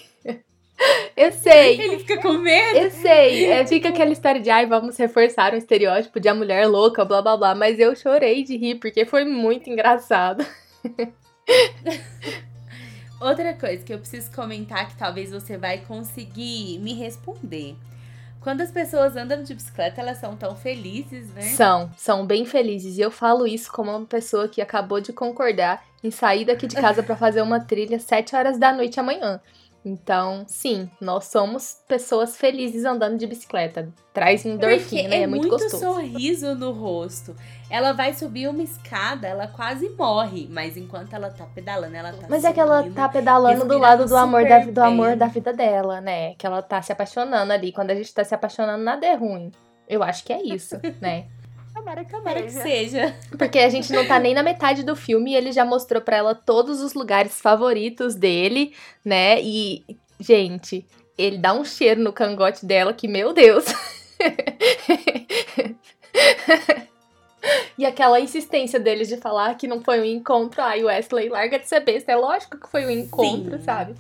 Eu 1.17 1.33
sei, 1.33 1.81
Ele 1.81 1.99
fica 1.99 2.21
com 2.21 2.35
medo. 2.35 2.79
eu 2.79 2.91
sei. 2.91 3.47
É, 3.47 3.67
fica 3.67 3.89
aquela 3.89 4.13
história 4.13 4.39
de, 4.41 4.51
ai, 4.51 4.67
vamos 4.67 4.97
reforçar 4.99 5.55
o 5.55 5.57
estereótipo 5.57 6.21
de 6.21 6.29
a 6.29 6.35
mulher 6.35 6.67
louca, 6.67 7.05
blá 7.05 7.23
blá 7.23 7.37
blá. 7.37 7.55
Mas 7.55 7.79
eu 7.79 7.97
chorei 7.97 8.45
de 8.45 8.57
rir, 8.57 8.75
porque 8.75 9.07
foi 9.07 9.25
muito 9.25 9.71
engraçado. 9.71 10.45
Outra 13.19 13.55
coisa 13.55 13.83
que 13.83 13.95
eu 13.95 13.99
preciso 13.99 14.31
comentar 14.33 14.89
que 14.89 14.97
talvez 14.97 15.31
você 15.31 15.57
vai 15.57 15.79
conseguir 15.79 16.79
me 16.81 16.93
responder. 16.93 17.75
Quando 18.43 18.61
as 18.61 18.71
pessoas 18.71 19.17
andam 19.17 19.43
de 19.43 19.55
bicicleta, 19.55 20.01
elas 20.01 20.19
são 20.19 20.37
tão 20.37 20.55
felizes, 20.55 21.31
né? 21.31 21.43
São, 21.43 21.91
são 21.97 22.27
bem 22.27 22.45
felizes. 22.45 22.99
E 22.99 23.01
eu 23.01 23.11
falo 23.11 23.47
isso 23.47 23.73
como 23.73 23.91
uma 23.91 24.05
pessoa 24.05 24.47
que 24.49 24.61
acabou 24.61 25.01
de 25.01 25.13
concordar 25.13 25.83
em 26.05 26.11
sair 26.11 26.45
daqui 26.45 26.67
de 26.67 26.77
casa 26.81 27.03
pra 27.03 27.17
fazer 27.17 27.41
uma 27.43 27.59
trilha 27.59 27.99
7 27.99 28.37
horas 28.37 28.59
da 28.59 28.73
noite 28.73 29.01
amanhã. 29.01 29.41
Então, 29.89 30.45
sim, 30.49 30.91
nós 31.01 31.27
somos 31.27 31.81
pessoas 31.87 32.37
felizes 32.37 32.85
andando 32.85 33.17
de 33.19 33.25
bicicleta. 33.25 33.89
Traz 34.13 34.45
endorfina 34.45 35.15
e 35.15 35.19
é 35.21 35.23
é 35.23 35.27
muito, 35.29 35.47
muito 35.47 35.63
gostoso. 35.63 35.79
sorriso 35.79 36.57
no 36.57 36.73
rosto. 36.73 37.37
Ela 37.71 37.93
vai 37.93 38.13
subir 38.13 38.49
uma 38.49 38.65
escada, 38.65 39.29
ela 39.29 39.47
quase 39.47 39.89
morre, 39.91 40.49
mas 40.51 40.77
enquanto 40.77 41.15
ela 41.15 41.31
tá 41.31 41.47
pedalando, 41.47 41.95
ela 41.95 42.13
tá 42.13 42.27
Mas 42.29 42.45
é 42.45 42.53
que 42.53 42.59
ela 42.59 42.83
tá 42.91 43.09
pedalando 43.09 43.65
do 43.65 43.79
lado 43.79 44.07
do 44.07 44.17
amor 44.17 44.49
da, 44.49 44.59
do 44.59 44.83
amor 44.83 45.15
da 45.15 45.29
vida 45.29 45.53
dela, 45.53 46.01
né? 46.01 46.35
Que 46.35 46.49
ela 46.49 46.61
tá 46.63 46.83
se 46.83 46.91
apaixonando 46.91 47.53
ali. 47.53 47.71
Quando 47.71 47.93
a 47.93 47.95
gente 47.95 48.13
tá 48.13 48.25
se 48.25 48.35
apaixonando, 48.35 48.83
nada 48.83 49.07
é 49.07 49.15
ruim. 49.15 49.53
Eu 49.89 50.03
acho 50.03 50.25
que 50.25 50.33
é 50.33 50.43
isso, 50.43 50.81
né? 51.01 51.27
Tomara 51.87 52.05
que 52.05 52.11
Tomara 52.11 52.43
que 52.43 52.51
seja. 52.51 52.63
seja. 52.63 53.15
Porque 53.39 53.61
a 53.61 53.69
gente 53.69 53.93
não 53.93 54.05
tá 54.05 54.19
nem 54.19 54.35
na 54.35 54.43
metade 54.43 54.83
do 54.83 54.97
filme 54.97 55.31
e 55.31 55.37
ele 55.37 55.53
já 55.53 55.65
mostrou 55.65 56.03
pra 56.03 56.17
ela 56.17 56.35
todos 56.35 56.81
os 56.81 56.95
lugares 56.95 57.41
favoritos 57.41 58.17
dele, 58.17 58.75
né? 59.05 59.41
E, 59.41 59.85
gente, 60.19 60.85
ele 61.17 61.39
dá 61.39 61.53
um 61.53 61.65
cheiro 61.65 62.01
no 62.01 62.13
cangote 62.13 62.67
dela 62.67 62.93
que, 62.93 63.07
meu 63.07 63.33
Deus. 63.33 63.67
e 67.79 67.87
aquela 67.87 68.19
insistência 68.19 68.81
deles 68.81 69.07
de 69.07 69.19
falar 69.19 69.55
que 69.55 69.69
não 69.69 69.81
foi 69.81 70.01
um 70.01 70.05
encontro. 70.05 70.61
Ai, 70.61 70.83
Wesley, 70.83 71.29
larga 71.29 71.57
de 71.57 71.69
ser 71.69 71.79
besta. 71.85 72.11
É 72.11 72.17
lógico 72.17 72.59
que 72.59 72.69
foi 72.69 72.85
um 72.85 72.91
encontro, 72.91 73.59
Sim. 73.59 73.65
sabe? 73.65 73.95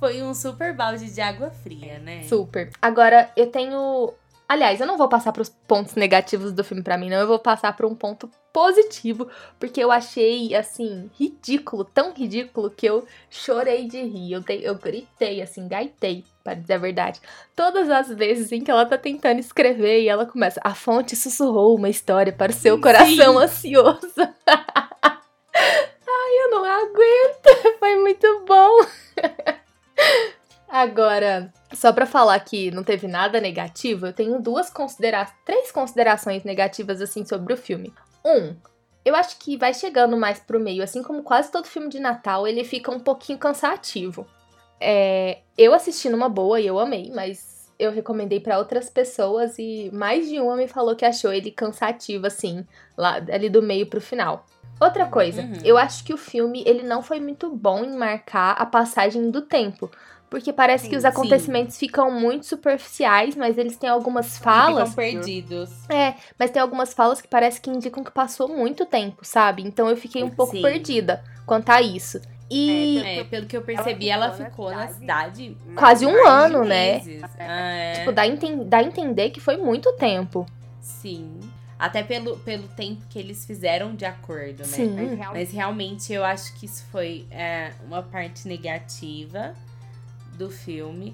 Foi 0.00 0.20
um 0.20 0.34
super 0.34 0.74
balde 0.74 1.08
de 1.08 1.20
água 1.20 1.50
fria, 1.62 2.00
né? 2.00 2.24
Super. 2.24 2.70
Agora, 2.82 3.30
eu 3.36 3.46
tenho. 3.46 4.12
Aliás, 4.52 4.78
eu 4.78 4.86
não 4.86 4.98
vou 4.98 5.08
passar 5.08 5.32
pros 5.32 5.48
pontos 5.48 5.94
negativos 5.94 6.52
do 6.52 6.62
filme 6.62 6.82
pra 6.82 6.98
mim, 6.98 7.08
não. 7.08 7.16
Eu 7.16 7.26
vou 7.26 7.38
passar 7.38 7.74
pra 7.74 7.86
um 7.86 7.94
ponto 7.94 8.30
positivo, 8.52 9.26
porque 9.58 9.82
eu 9.82 9.90
achei, 9.90 10.54
assim, 10.54 11.10
ridículo, 11.18 11.86
tão 11.86 12.12
ridículo 12.12 12.68
que 12.70 12.84
eu 12.84 13.06
chorei 13.30 13.88
de 13.88 14.02
rir. 14.02 14.32
Eu, 14.34 14.42
dei, 14.42 14.60
eu 14.62 14.74
gritei, 14.74 15.40
assim, 15.40 15.66
gaitei, 15.66 16.26
pra 16.44 16.52
dizer 16.52 16.74
a 16.74 16.78
verdade. 16.78 17.18
Todas 17.56 17.88
as 17.88 18.10
vezes 18.10 18.52
em 18.52 18.62
que 18.62 18.70
ela 18.70 18.84
tá 18.84 18.98
tentando 18.98 19.38
escrever 19.38 20.02
e 20.02 20.08
ela 20.10 20.26
começa. 20.26 20.60
A 20.62 20.74
fonte 20.74 21.16
sussurrou 21.16 21.74
uma 21.74 21.88
história 21.88 22.30
para 22.30 22.52
o 22.52 22.54
seu 22.54 22.78
coração 22.78 23.38
ansioso. 23.38 24.02
Ai, 25.56 26.44
eu 26.44 26.50
não 26.50 26.62
aguento. 26.62 27.78
Foi 27.80 27.96
muito 27.96 28.44
bom. 28.46 28.84
Agora, 30.72 31.52
só 31.74 31.92
pra 31.92 32.06
falar 32.06 32.40
que 32.40 32.70
não 32.70 32.82
teve 32.82 33.06
nada 33.06 33.38
negativo, 33.38 34.06
eu 34.06 34.12
tenho 34.14 34.40
duas 34.40 34.70
considera 34.70 35.26
três 35.44 35.70
considerações 35.70 36.44
negativas 36.44 37.02
assim 37.02 37.26
sobre 37.26 37.52
o 37.52 37.58
filme. 37.58 37.92
Um, 38.24 38.56
eu 39.04 39.14
acho 39.14 39.36
que 39.38 39.58
vai 39.58 39.74
chegando 39.74 40.16
mais 40.16 40.40
pro 40.40 40.58
meio, 40.58 40.82
assim 40.82 41.02
como 41.02 41.22
quase 41.22 41.52
todo 41.52 41.66
filme 41.66 41.90
de 41.90 42.00
Natal, 42.00 42.48
ele 42.48 42.64
fica 42.64 42.90
um 42.90 42.98
pouquinho 42.98 43.38
cansativo. 43.38 44.26
É, 44.80 45.40
eu 45.58 45.74
assisti 45.74 46.08
numa 46.08 46.30
boa 46.30 46.58
e 46.58 46.66
eu 46.66 46.78
amei, 46.78 47.12
mas 47.14 47.70
eu 47.78 47.92
recomendei 47.92 48.40
pra 48.40 48.56
outras 48.56 48.88
pessoas 48.88 49.58
e 49.58 49.90
mais 49.92 50.26
de 50.26 50.40
uma 50.40 50.56
me 50.56 50.66
falou 50.66 50.96
que 50.96 51.04
achou 51.04 51.34
ele 51.34 51.50
cansativo 51.50 52.26
assim, 52.26 52.66
lá 52.96 53.16
ali 53.16 53.50
do 53.50 53.60
meio 53.60 53.86
pro 53.88 54.00
final. 54.00 54.46
Outra 54.80 55.06
coisa, 55.06 55.42
Uhum. 55.42 55.52
eu 55.64 55.78
acho 55.78 56.02
que 56.04 56.12
o 56.12 56.16
filme 56.16 56.62
ele 56.66 56.82
não 56.82 57.02
foi 57.02 57.20
muito 57.20 57.48
bom 57.54 57.84
em 57.84 57.96
marcar 57.96 58.52
a 58.52 58.66
passagem 58.66 59.30
do 59.30 59.42
tempo. 59.42 59.90
Porque 60.28 60.50
parece 60.50 60.88
que 60.88 60.96
os 60.96 61.02
Sim. 61.02 61.08
acontecimentos 61.08 61.76
ficam 61.76 62.10
muito 62.10 62.46
superficiais, 62.46 63.36
mas 63.36 63.58
eles 63.58 63.76
têm 63.76 63.90
algumas 63.90 64.38
falas. 64.38 64.88
Ficam 64.88 65.04
perdidos. 65.04 65.70
É, 65.90 66.14
mas 66.38 66.50
tem 66.50 66.60
algumas 66.62 66.94
falas 66.94 67.20
que 67.20 67.28
parece 67.28 67.60
que 67.60 67.68
indicam 67.68 68.02
que 68.02 68.10
passou 68.10 68.48
muito 68.48 68.86
tempo, 68.86 69.26
sabe? 69.26 69.62
Então 69.62 69.90
eu 69.90 69.96
fiquei 69.96 70.24
um 70.24 70.30
pouco 70.30 70.52
Sim. 70.56 70.62
perdida 70.62 71.22
quanto 71.44 71.68
a 71.68 71.82
isso. 71.82 72.18
E 72.50 72.98
É, 73.04 73.24
pelo 73.24 73.44
que 73.46 73.56
eu 73.56 73.62
percebi, 73.62 74.08
ela 74.08 74.30
ficou 74.32 74.70
na 74.70 74.88
cidade 74.88 75.54
Quase 75.76 76.06
um 76.06 76.26
ano, 76.26 76.64
né? 76.64 77.02
Ah, 77.38 77.72
é. 77.72 77.92
tipo, 77.92 78.10
dá 78.12 78.26
enten- 78.26 78.64
dá 78.66 78.78
a 78.78 78.82
entender 78.82 79.30
que 79.30 79.40
foi 79.40 79.58
muito 79.58 79.92
tempo. 79.96 80.46
Sim. 80.80 81.38
Até 81.82 82.04
pelo, 82.04 82.38
pelo 82.38 82.68
tempo 82.68 83.04
que 83.10 83.18
eles 83.18 83.44
fizeram 83.44 83.96
de 83.96 84.04
acordo, 84.04 84.58
né? 84.58 84.68
Sim. 84.68 85.16
Mas 85.32 85.50
realmente 85.50 86.12
eu 86.12 86.24
acho 86.24 86.54
que 86.54 86.64
isso 86.64 86.84
foi 86.92 87.26
é, 87.28 87.72
uma 87.84 88.04
parte 88.04 88.46
negativa 88.46 89.52
do 90.38 90.48
filme. 90.48 91.12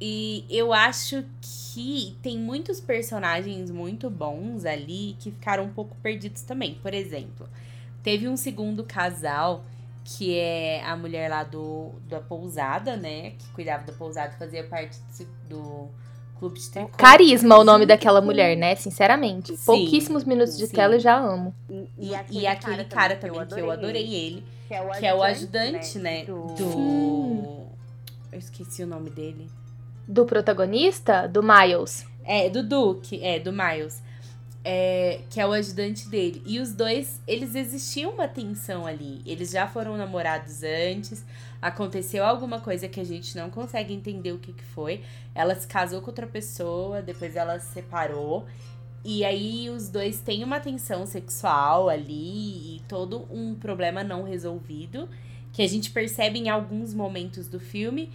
E 0.00 0.44
eu 0.50 0.72
acho 0.72 1.24
que 1.40 2.18
tem 2.20 2.36
muitos 2.36 2.80
personagens 2.80 3.70
muito 3.70 4.10
bons 4.10 4.64
ali 4.64 5.14
que 5.20 5.30
ficaram 5.30 5.66
um 5.66 5.72
pouco 5.72 5.96
perdidos 6.02 6.42
também. 6.42 6.74
Por 6.74 6.92
exemplo, 6.92 7.48
teve 8.02 8.26
um 8.26 8.36
segundo 8.36 8.82
casal 8.82 9.64
que 10.04 10.36
é 10.36 10.82
a 10.84 10.96
mulher 10.96 11.30
lá 11.30 11.44
do 11.44 11.92
da 12.08 12.20
pousada, 12.20 12.96
né? 12.96 13.30
Que 13.38 13.48
cuidava 13.50 13.84
da 13.84 13.92
pousada, 13.92 14.32
fazia 14.32 14.64
parte 14.64 14.98
do, 15.48 15.48
do 15.48 15.88
clube 16.38 16.58
de 16.58 16.70
tricô. 16.70 16.90
Carisma 16.96 17.58
o 17.58 17.64
nome 17.64 17.84
daquela 17.84 18.20
mulher, 18.20 18.56
né? 18.56 18.74
Sinceramente. 18.74 19.56
Sim, 19.56 19.64
Pouquíssimos 19.66 20.24
minutos 20.24 20.56
de 20.56 20.66
sim. 20.66 20.76
tela 20.76 20.96
e 20.96 21.00
já 21.00 21.18
amo. 21.18 21.54
E, 21.98 22.12
e 22.30 22.46
aquele 22.46 22.84
cara 22.84 23.16
também, 23.16 23.44
que 23.46 23.60
eu 23.60 23.70
adorei 23.70 24.14
ele, 24.14 24.44
que 24.66 25.06
é 25.06 25.14
o 25.14 25.22
ajudante, 25.22 25.98
né? 25.98 26.24
Do. 26.24 27.66
Eu 28.30 28.38
esqueci 28.38 28.82
o 28.82 28.86
nome 28.86 29.10
dele. 29.10 29.48
Do 30.06 30.24
protagonista, 30.24 31.26
do 31.26 31.42
Miles. 31.42 32.06
É, 32.24 32.48
do 32.48 32.62
Duke, 32.62 33.22
é, 33.22 33.38
do 33.38 33.52
Miles. 33.52 34.02
É, 34.64 35.22
que 35.30 35.40
é 35.40 35.46
o 35.46 35.52
ajudante 35.52 36.08
dele. 36.08 36.42
E 36.44 36.58
os 36.60 36.72
dois, 36.72 37.22
eles 37.26 37.54
existiam 37.54 38.12
uma 38.12 38.28
tensão 38.28 38.86
ali. 38.86 39.22
Eles 39.24 39.50
já 39.50 39.66
foram 39.66 39.96
namorados 39.96 40.62
antes. 40.62 41.24
Aconteceu 41.60 42.24
alguma 42.24 42.60
coisa 42.60 42.88
que 42.88 43.00
a 43.00 43.04
gente 43.04 43.36
não 43.36 43.50
consegue 43.50 43.94
entender 43.94 44.32
o 44.32 44.38
que, 44.38 44.52
que 44.52 44.64
foi. 44.64 45.02
Ela 45.34 45.54
se 45.54 45.66
casou 45.66 46.00
com 46.00 46.08
outra 46.08 46.26
pessoa, 46.26 47.00
depois 47.00 47.34
ela 47.34 47.58
se 47.58 47.72
separou. 47.72 48.46
E 49.04 49.24
aí 49.24 49.70
os 49.70 49.88
dois 49.88 50.20
têm 50.20 50.44
uma 50.44 50.60
tensão 50.60 51.06
sexual 51.06 51.88
ali 51.88 52.76
e 52.76 52.82
todo 52.88 53.26
um 53.30 53.54
problema 53.54 54.04
não 54.04 54.22
resolvido. 54.22 55.08
Que 55.52 55.62
a 55.62 55.68
gente 55.68 55.90
percebe 55.90 56.38
em 56.38 56.48
alguns 56.48 56.92
momentos 56.92 57.48
do 57.48 57.58
filme. 57.58 58.10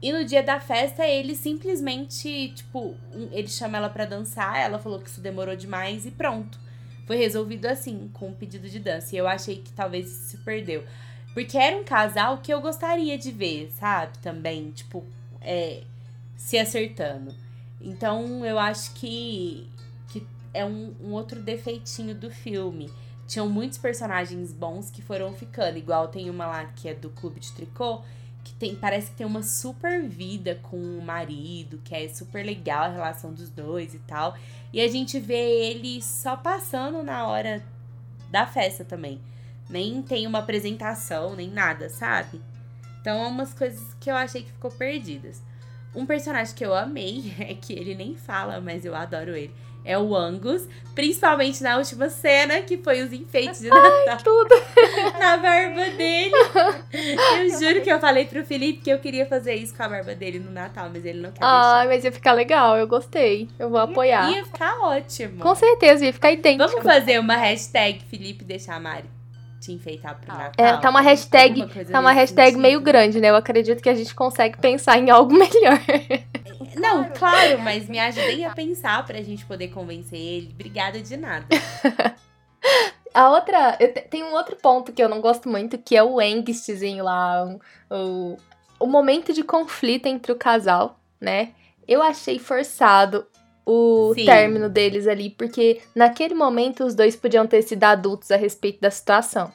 E 0.00 0.12
no 0.12 0.24
dia 0.24 0.42
da 0.42 0.60
festa, 0.60 1.06
ele 1.06 1.34
simplesmente, 1.34 2.52
tipo, 2.54 2.94
ele 3.32 3.48
chama 3.48 3.78
ela 3.78 3.88
pra 3.88 4.04
dançar, 4.04 4.58
ela 4.58 4.78
falou 4.78 5.00
que 5.00 5.08
isso 5.08 5.20
demorou 5.20 5.56
demais 5.56 6.04
e 6.04 6.10
pronto. 6.10 6.58
Foi 7.06 7.16
resolvido 7.16 7.66
assim, 7.66 8.10
com 8.12 8.28
um 8.28 8.34
pedido 8.34 8.68
de 8.68 8.78
dança. 8.78 9.14
E 9.14 9.18
eu 9.18 9.26
achei 9.26 9.56
que 9.56 9.72
talvez 9.72 10.08
se 10.08 10.38
perdeu. 10.38 10.84
Porque 11.32 11.56
era 11.56 11.76
um 11.76 11.84
casal 11.84 12.38
que 12.38 12.52
eu 12.52 12.60
gostaria 12.60 13.16
de 13.16 13.30
ver, 13.30 13.70
sabe? 13.72 14.18
Também, 14.18 14.70
tipo, 14.70 15.04
é, 15.40 15.82
se 16.36 16.58
acertando. 16.58 17.34
Então, 17.80 18.44
eu 18.44 18.58
acho 18.58 18.92
que, 18.94 19.68
que 20.08 20.26
é 20.52 20.64
um, 20.64 20.94
um 21.00 21.12
outro 21.12 21.40
defeitinho 21.40 22.14
do 22.14 22.30
filme. 22.30 22.90
Tinham 23.26 23.48
muitos 23.48 23.78
personagens 23.78 24.52
bons 24.52 24.90
que 24.90 25.02
foram 25.02 25.32
ficando. 25.32 25.78
Igual 25.78 26.08
tem 26.08 26.28
uma 26.28 26.46
lá 26.46 26.64
que 26.74 26.88
é 26.88 26.94
do 26.94 27.10
Clube 27.10 27.38
de 27.38 27.52
Tricô, 27.52 28.02
que 28.46 28.54
tem, 28.54 28.76
parece 28.76 29.10
que 29.10 29.16
tem 29.16 29.26
uma 29.26 29.42
super 29.42 30.00
vida 30.04 30.54
com 30.62 30.76
o 30.76 31.02
marido, 31.02 31.80
que 31.84 31.92
é 31.92 32.06
super 32.08 32.46
legal 32.46 32.84
a 32.84 32.88
relação 32.88 33.34
dos 33.34 33.50
dois 33.50 33.92
e 33.92 33.98
tal. 33.98 34.36
E 34.72 34.80
a 34.80 34.86
gente 34.86 35.18
vê 35.18 35.34
ele 35.34 36.00
só 36.00 36.36
passando 36.36 37.02
na 37.02 37.26
hora 37.26 37.60
da 38.30 38.46
festa 38.46 38.84
também. 38.84 39.20
Nem 39.68 40.00
tem 40.00 40.28
uma 40.28 40.38
apresentação, 40.38 41.34
nem 41.34 41.50
nada, 41.50 41.88
sabe? 41.88 42.40
Então, 43.00 43.20
é 43.24 43.26
umas 43.26 43.52
coisas 43.52 43.82
que 43.98 44.08
eu 44.08 44.14
achei 44.14 44.44
que 44.44 44.52
ficou 44.52 44.70
perdidas. 44.70 45.42
Um 45.92 46.06
personagem 46.06 46.54
que 46.54 46.64
eu 46.64 46.72
amei, 46.72 47.34
é 47.40 47.52
que 47.52 47.72
ele 47.72 47.96
nem 47.96 48.14
fala, 48.14 48.60
mas 48.60 48.84
eu 48.84 48.94
adoro 48.94 49.34
ele. 49.34 49.52
É 49.86 49.96
o 49.96 50.16
Angus, 50.16 50.68
principalmente 50.96 51.62
na 51.62 51.76
última 51.76 52.10
cena, 52.10 52.60
que 52.60 52.76
foi 52.76 53.02
os 53.02 53.12
enfeites 53.12 53.60
de 53.60 53.68
Natal 53.68 54.18
Tudo. 54.24 54.54
na 55.18 55.36
barba 55.36 55.90
dele. 55.90 56.34
Eu 57.38 57.48
juro 57.60 57.80
que 57.82 57.90
eu 57.90 58.00
falei 58.00 58.24
pro 58.24 58.44
Felipe 58.44 58.80
que 58.82 58.90
eu 58.90 58.98
queria 58.98 59.24
fazer 59.26 59.54
isso 59.54 59.76
com 59.76 59.84
a 59.84 59.88
barba 59.88 60.14
dele 60.14 60.40
no 60.40 60.50
Natal, 60.50 60.90
mas 60.92 61.04
ele 61.04 61.20
não 61.20 61.30
quer 61.30 61.38
Ai, 61.40 61.86
mas 61.86 62.04
ia 62.04 62.10
ficar 62.10 62.32
legal, 62.32 62.76
eu 62.76 62.88
gostei. 62.88 63.48
Eu 63.58 63.70
vou 63.70 63.78
apoiar. 63.78 64.28
Ia 64.30 64.44
ficar 64.44 64.76
ótimo. 64.80 65.40
Com 65.40 65.54
certeza, 65.54 66.04
ia 66.04 66.12
ficar 66.12 66.32
idêntico. 66.32 66.68
Vamos 66.68 66.84
fazer 66.84 67.20
uma 67.20 67.36
hashtag 67.36 68.02
Felipe 68.10 68.44
deixar 68.44 68.74
a 68.74 68.80
Mari 68.80 69.16
te 69.60 69.72
enfeitar 69.72 70.14
pro 70.16 70.28
Natal. 70.28 70.52
É, 70.56 70.76
tá 70.76 70.90
uma 70.90 71.00
hashtag, 71.00 71.66
tá 71.90 72.00
uma 72.00 72.12
hashtag 72.12 72.50
sentido. 72.50 72.62
meio 72.62 72.80
grande, 72.80 73.20
né? 73.20 73.30
Eu 73.30 73.36
acredito 73.36 73.82
que 73.82 73.88
a 73.88 73.94
gente 73.94 74.14
consegue 74.14 74.58
pensar 74.58 74.98
em 74.98 75.10
algo 75.10 75.32
melhor. 75.34 75.80
Não, 76.76 77.04
claro, 77.10 77.58
mas 77.60 77.88
me 77.88 77.98
ajudem 77.98 78.44
a 78.44 78.54
pensar 78.54 79.04
pra 79.06 79.20
gente 79.22 79.44
poder 79.44 79.68
convencer 79.68 80.18
ele. 80.18 80.50
Obrigada 80.52 81.00
de 81.00 81.16
nada. 81.16 81.46
A 83.12 83.30
outra, 83.30 83.78
tem 84.10 84.22
um 84.22 84.34
outro 84.34 84.56
ponto 84.56 84.92
que 84.92 85.02
eu 85.02 85.08
não 85.08 85.22
gosto 85.22 85.48
muito, 85.48 85.78
que 85.78 85.96
é 85.96 86.04
o 86.04 86.20
angstzinho 86.20 87.02
lá, 87.02 87.46
o, 87.46 87.60
o, 87.90 88.36
o 88.80 88.86
momento 88.86 89.32
de 89.32 89.42
conflito 89.42 90.04
entre 90.04 90.32
o 90.32 90.36
casal, 90.36 91.00
né? 91.18 91.52
Eu 91.88 92.02
achei 92.02 92.38
forçado 92.38 93.26
o 93.64 94.12
Sim. 94.14 94.26
término 94.26 94.68
deles 94.68 95.08
ali, 95.08 95.30
porque 95.30 95.80
naquele 95.94 96.34
momento 96.34 96.84
os 96.84 96.94
dois 96.94 97.16
podiam 97.16 97.46
ter 97.46 97.62
sido 97.62 97.84
adultos 97.84 98.30
a 98.30 98.36
respeito 98.36 98.82
da 98.82 98.90
situação, 98.90 99.50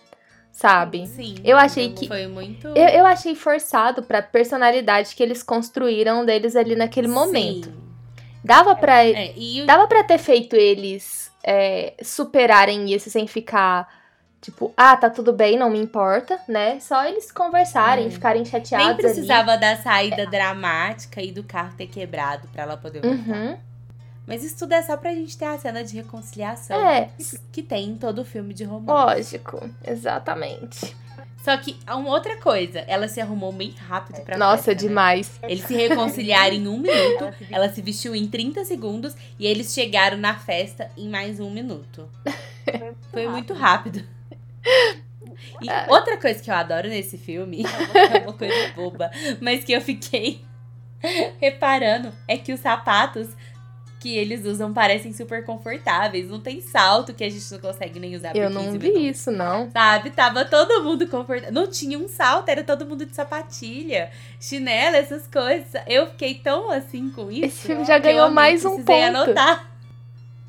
sabe? 0.51 1.07
Sim. 1.07 1.35
Eu 1.43 1.57
achei 1.57 1.91
que- 1.93 2.07
Foi 2.07 2.27
muito. 2.27 2.67
Eu, 2.69 2.87
eu 2.89 3.05
achei 3.05 3.33
forçado 3.35 4.03
pra 4.03 4.21
personalidade 4.21 5.15
que 5.15 5.23
eles 5.23 5.41
construíram 5.43 6.25
deles 6.25 6.55
ali 6.55 6.75
naquele 6.75 7.07
momento. 7.07 7.65
Sim. 7.69 7.81
Dava 8.43 8.75
pra, 8.75 9.03
É, 9.05 9.33
e 9.37 9.61
o 9.61 9.65
dava 9.65 9.87
pra 9.87 10.03
ter 10.03 10.17
feito 10.17 10.55
eles 10.55 11.31
é, 11.43 11.93
superarem 12.01 12.91
isso 12.93 13.09
sem 13.09 13.27
ficar 13.27 13.87
tipo, 14.41 14.73
ah, 14.75 14.97
tá 14.97 15.07
tudo 15.11 15.31
bem, 15.31 15.55
não 15.55 15.69
me 15.69 15.77
importa, 15.79 16.39
né? 16.47 16.79
Só 16.79 17.05
eles 17.05 17.31
conversarem, 17.31 18.07
Hum. 18.07 18.11
ficarem 18.11 18.43
chateados 18.43 18.87
Nem 18.87 18.95
ali. 18.95 19.03
precisava 19.03 19.55
da 19.55 19.77
saída 19.77 20.25
dramática 20.25 21.21
e 21.21 21.31
do 21.31 21.43
carro 21.43 21.75
ter 21.77 21.85
quebrado 21.85 22.47
pra 22.47 22.63
ela 22.63 22.75
poder 22.75 23.01
voltar. 23.01 23.17
Uhum. 23.17 23.57
Mas 24.31 24.43
isso 24.45 24.57
tudo 24.59 24.73
é 24.73 24.81
só 24.81 24.95
pra 24.95 25.13
gente 25.13 25.37
ter 25.37 25.43
a 25.45 25.57
cena 25.59 25.83
de 25.83 25.93
reconciliação 25.95 26.77
É, 26.87 27.09
que 27.51 27.61
tem 27.61 27.89
em 27.89 27.97
todo 27.97 28.23
filme 28.23 28.53
de 28.53 28.63
romance. 28.63 28.87
lógico, 29.37 29.69
exatamente. 29.85 30.95
Só 31.43 31.57
que, 31.57 31.75
uma 31.87 32.09
outra 32.11 32.37
coisa, 32.37 32.79
ela 32.87 33.07
se 33.07 33.19
arrumou 33.19 33.51
bem 33.51 33.71
rápido 33.71 34.21
pra 34.21 34.37
Nossa, 34.37 34.57
festa, 34.63 34.71
né? 34.73 34.77
demais. 34.87 35.31
Eles 35.43 35.65
se 35.65 35.73
reconciliaram 35.75 36.55
em 36.55 36.67
um 36.67 36.77
minuto, 36.79 37.33
ela 37.49 37.67
se 37.67 37.81
vestiu 37.81 38.15
em 38.15 38.27
30 38.27 38.63
segundos 38.63 39.15
e 39.39 39.47
eles 39.47 39.73
chegaram 39.73 40.17
na 40.17 40.35
festa 40.37 40.89
em 40.95 41.09
mais 41.09 41.39
um 41.39 41.49
minuto. 41.49 42.07
Foi 43.11 43.27
muito 43.27 43.53
rápido. 43.53 44.01
E 45.61 45.67
outra 45.91 46.15
coisa 46.17 46.39
que 46.41 46.49
eu 46.51 46.55
adoro 46.55 46.87
nesse 46.87 47.17
filme, 47.17 47.63
é 48.13 48.19
uma 48.19 48.33
coisa 48.37 48.71
boba, 48.75 49.09
mas 49.41 49.63
que 49.63 49.73
eu 49.73 49.81
fiquei 49.81 50.45
reparando, 51.39 52.13
é 52.27 52.37
que 52.37 52.53
os 52.53 52.59
sapatos 52.59 53.29
que 54.01 54.17
eles 54.17 54.43
usam 54.45 54.73
parecem 54.73 55.13
super 55.13 55.45
confortáveis. 55.45 56.27
Não 56.27 56.39
tem 56.39 56.59
salto 56.59 57.13
que 57.13 57.23
a 57.23 57.29
gente 57.29 57.49
não 57.51 57.59
consegue 57.59 57.99
nem 57.99 58.15
usar 58.15 58.35
Eu 58.35 58.49
por 58.49 58.57
15 58.57 58.65
não 58.65 58.71
vi 58.79 58.91
minutos. 58.91 59.19
isso, 59.19 59.31
não. 59.31 59.69
Sabe? 59.69 60.09
Tava 60.09 60.43
todo 60.43 60.83
mundo 60.83 61.07
confortável. 61.07 61.53
Não 61.53 61.67
tinha 61.67 61.99
um 61.99 62.07
salto, 62.07 62.49
era 62.49 62.63
todo 62.63 62.83
mundo 62.83 63.05
de 63.05 63.15
sapatilha, 63.15 64.09
chinelo, 64.39 64.95
essas 64.95 65.27
coisas. 65.27 65.67
Eu 65.85 66.07
fiquei 66.07 66.33
tão 66.33 66.71
assim 66.71 67.11
com 67.11 67.31
isso. 67.31 67.45
Esse 67.45 67.67
filme 67.67 67.85
já 67.85 67.97
eu 67.97 68.01
ganhou 68.01 68.25
amei, 68.25 68.35
mais 68.35 68.65
um 68.65 68.83
ponto. 68.83 68.91
anotar. 68.91 69.71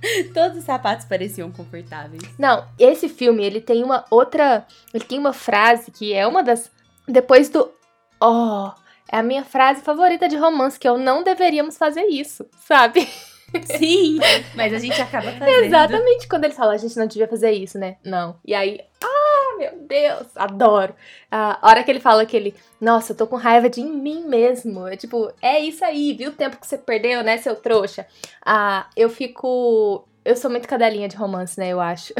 Todos 0.33 0.57
os 0.59 0.65
sapatos 0.65 1.05
pareciam 1.05 1.53
confortáveis. 1.53 2.23
Não, 2.39 2.67
esse 2.79 3.07
filme, 3.07 3.45
ele 3.45 3.61
tem 3.61 3.85
uma 3.85 4.07
outra. 4.11 4.67
Ele 4.95 5.05
tem 5.05 5.19
uma 5.19 5.35
frase 5.35 5.91
que 5.91 6.15
é 6.15 6.27
uma 6.27 6.43
das. 6.43 6.71
Depois 7.07 7.51
do. 7.51 7.71
Oh! 8.19 8.71
É 9.11 9.19
a 9.19 9.23
minha 9.23 9.45
frase 9.45 9.83
favorita 9.83 10.27
de 10.27 10.37
romance, 10.37 10.81
que 10.81 10.89
o 10.89 10.97
não 10.97 11.23
deveríamos 11.23 11.77
fazer 11.77 12.07
isso, 12.07 12.47
sabe? 12.67 13.07
Sim, 13.65 14.19
mas 14.55 14.73
a 14.73 14.79
gente 14.79 15.01
acaba 15.01 15.31
fazendo. 15.33 15.65
Exatamente 15.65 16.29
quando 16.29 16.45
ele 16.45 16.55
fala, 16.55 16.73
a 16.73 16.79
gente 16.79 16.97
não 16.97 17.07
devia 17.07 17.29
fazer 17.29 17.53
isso, 17.53 17.79
né? 17.79 17.97
Não. 18.05 18.37
E 18.45 18.55
aí, 18.55 18.81
ah, 19.03 19.57
meu 19.59 19.79
Deus, 19.87 20.29
adoro. 20.37 20.95
A 21.31 21.59
hora 21.63 21.83
que 21.83 21.91
ele 21.91 22.01
fala 22.01 22.25
que 22.25 22.37
ele, 22.37 22.55
nossa, 22.81 23.13
eu 23.13 23.17
tô 23.17 23.27
com 23.27 23.37
raiva 23.37 23.69
de 23.69 23.83
mim 23.83 24.25
mesmo. 24.27 24.87
É 24.87 24.97
tipo, 24.97 25.33
é 25.41 25.61
isso 25.61 25.85
aí, 25.85 26.13
viu 26.15 26.31
o 26.31 26.35
tempo 26.35 26.59
que 26.59 26.67
você 26.67 26.79
perdeu, 26.79 27.23
né, 27.23 27.37
seu 27.39 27.55
trouxa? 27.57 28.07
Ah, 28.45 28.87
eu 28.97 29.09
fico. 29.11 30.09
Eu 30.25 30.37
sou 30.37 30.49
muito 30.49 30.69
cadelinha 30.69 31.09
de 31.09 31.17
romance, 31.17 31.59
né, 31.59 31.71
eu 31.71 31.81
acho. 31.81 32.15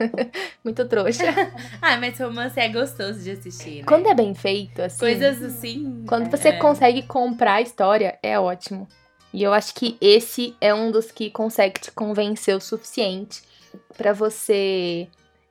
muito 0.62 0.86
trouxa. 0.86 1.24
Ah, 1.80 1.96
mas 1.96 2.18
romance 2.18 2.58
é 2.60 2.68
gostoso 2.68 3.20
de 3.20 3.30
assistir, 3.30 3.78
né? 3.78 3.84
Quando 3.86 4.06
é 4.06 4.14
bem 4.14 4.34
feito, 4.34 4.82
assim. 4.82 4.98
Coisas 4.98 5.42
assim. 5.42 6.04
Quando 6.06 6.30
você 6.30 6.48
é. 6.48 6.58
consegue 6.58 7.02
comprar 7.02 7.54
a 7.54 7.60
história, 7.62 8.18
é 8.22 8.38
ótimo. 8.38 8.86
E 9.32 9.42
eu 9.42 9.52
acho 9.52 9.74
que 9.74 9.96
esse 10.00 10.56
é 10.60 10.72
um 10.72 10.90
dos 10.90 11.10
que 11.10 11.30
consegue 11.30 11.80
te 11.80 11.92
convencer 11.92 12.56
o 12.56 12.60
suficiente 12.60 13.42
pra 13.96 14.12
você 14.12 15.08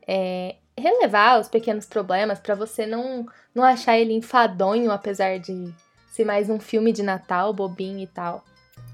é, 0.07 0.55
relevar 0.77 1.39
os 1.39 1.47
pequenos 1.47 1.85
problemas 1.85 2.39
para 2.39 2.55
você 2.55 2.85
não, 2.85 3.25
não 3.53 3.63
achar 3.63 3.97
ele 3.97 4.13
enfadonho, 4.13 4.91
apesar 4.91 5.39
de 5.39 5.73
ser 6.11 6.25
mais 6.25 6.49
um 6.49 6.59
filme 6.59 6.91
de 6.91 7.03
Natal, 7.03 7.53
bobinho 7.53 7.99
e 7.99 8.07
tal. 8.07 8.43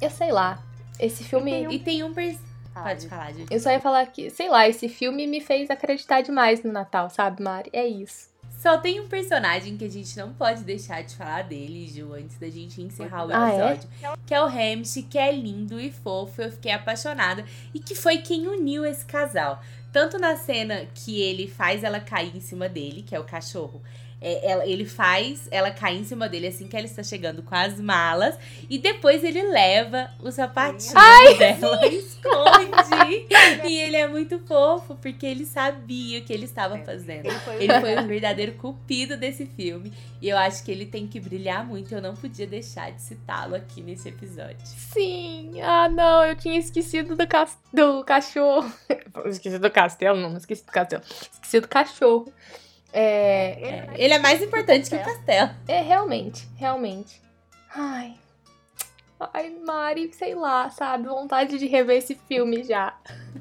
Eu 0.01 0.09
sei 0.09 0.31
lá. 0.31 0.61
Esse 0.99 1.23
filme. 1.23 1.67
E 1.73 1.79
tem 1.79 2.03
um. 2.03 2.13
Pers... 2.13 2.37
Pode 2.73 3.07
falar, 3.07 3.31
gente. 3.31 3.53
Eu 3.53 3.59
só 3.59 3.69
ia 3.71 3.79
falar 3.79 4.05
que, 4.07 4.29
sei 4.29 4.49
lá, 4.49 4.67
esse 4.67 4.89
filme 4.89 5.27
me 5.27 5.39
fez 5.39 5.69
acreditar 5.69 6.21
demais 6.21 6.63
no 6.63 6.71
Natal, 6.71 7.09
sabe, 7.09 7.41
Mari? 7.41 7.69
É 7.71 7.85
isso. 7.85 8.32
Só 8.63 8.78
tem 8.78 9.02
um 9.02 9.10
personagem 9.10 9.76
que 9.76 9.84
a 9.84 9.89
gente 9.89 10.15
não 10.15 10.32
pode 10.32 10.63
deixar 10.63 11.04
de 11.04 11.13
falar 11.17 11.43
dele, 11.43 11.86
Ju, 11.86 12.13
antes 12.13 12.38
da 12.38 12.49
gente 12.49 12.82
encerrar 12.82 13.28
o 13.28 13.30
Ah, 13.34 13.52
é? 13.52 13.73
episódio. 13.73 13.89
Que 14.26 14.34
é 14.34 14.41
o 14.41 14.45
Hamish, 14.45 15.06
que 15.10 15.17
é 15.17 15.34
lindo 15.34 15.78
e 15.82 15.91
fofo. 15.91 16.41
Eu 16.41 16.49
fiquei 16.49 16.71
apaixonada. 16.71 17.43
E 17.73 17.80
que 17.80 17.93
foi 17.93 18.19
quem 18.19 18.47
uniu 18.47 18.86
esse 18.86 19.04
casal. 19.04 19.62
Tanto 19.91 20.17
na 20.17 20.38
cena 20.38 20.88
que 20.95 21.21
ele 21.21 21.45
faz 21.45 21.84
ela 21.84 21.99
cair 21.99 22.34
em 22.38 22.39
cima 22.39 22.69
dele, 22.69 23.04
que 23.04 23.13
é 23.13 23.19
o 23.19 23.26
cachorro. 23.26 23.82
É, 24.23 24.51
ela- 24.51 24.65
ele 24.65 24.86
faz 24.86 25.47
ela 25.51 25.69
cair 25.71 25.99
em 25.99 26.03
cima 26.03 26.29
dele 26.29 26.47
assim 26.47 26.67
que 26.67 26.75
ela 26.77 26.86
está 26.86 27.03
chegando 27.03 27.43
com 27.43 27.53
as 27.53 27.79
malas. 27.79 28.38
E 28.69 28.77
depois 28.79 29.23
ele 29.23 29.41
leva 29.43 30.09
o 30.21 30.31
sapatinho 30.31 30.93
dela 31.38 31.86
e 31.88 31.95
esconde. 31.99 33.27
e 33.67 33.77
ele 33.79 33.97
é 33.97 34.07
muito 34.07 34.39
fofo, 34.39 34.95
porque 34.95 35.25
ele 35.25 35.45
sabia 35.45 36.19
o 36.19 36.23
que 36.23 36.31
ele 36.33 36.45
estava 36.45 36.77
fazendo. 36.79 37.25
Ele 37.25 37.39
foi, 37.39 37.63
Ele 37.63 37.79
foi 37.81 37.95
o 37.97 38.07
verdadeiro 38.07 38.53
cupido 38.53 39.17
desse 39.17 39.45
filme. 39.45 39.91
E 40.21 40.29
eu 40.29 40.38
acho 40.38 40.63
que 40.63 40.71
ele 40.71 40.86
tem 40.86 41.05
que 41.05 41.19
brilhar 41.19 41.65
muito. 41.65 41.93
Eu 41.93 42.01
não 42.01 42.15
podia 42.15 42.47
deixar 42.47 42.91
de 42.93 43.01
citá-lo 43.01 43.55
aqui 43.55 43.81
nesse 43.81 44.07
episódio. 44.07 44.55
Sim! 44.65 45.59
Ah, 45.62 45.89
não, 45.89 46.23
eu 46.25 46.36
tinha 46.36 46.57
esquecido 46.57 47.15
do, 47.15 47.27
cas- 47.27 47.57
do 47.73 48.03
cachorro. 48.05 48.71
esqueci 49.25 49.59
do 49.59 49.69
castelo, 49.69 50.17
não 50.19 50.38
esqueci 50.38 50.65
do 50.65 50.71
castelo. 50.71 51.03
Esqueci 51.33 51.59
do 51.59 51.67
cachorro. 51.67 52.31
É, 52.93 53.89
É, 53.89 53.93
ele 53.95 54.13
é 54.13 54.19
mais 54.19 54.41
importante 54.41 54.89
que 54.89 54.95
o 54.95 55.03
castelo. 55.03 55.49
é 55.67 55.82
realmente, 55.82 56.47
realmente. 56.56 57.21
Ai. 57.75 58.13
Ai, 59.34 59.49
Mari, 59.65 60.12
sei 60.13 60.36
lá, 60.36 60.69
sabe? 60.69 61.08
Vontade 61.08 61.58
de 61.58 61.65
rever 61.65 61.97
esse 61.97 62.13
filme 62.27 62.63
já. 62.63 62.95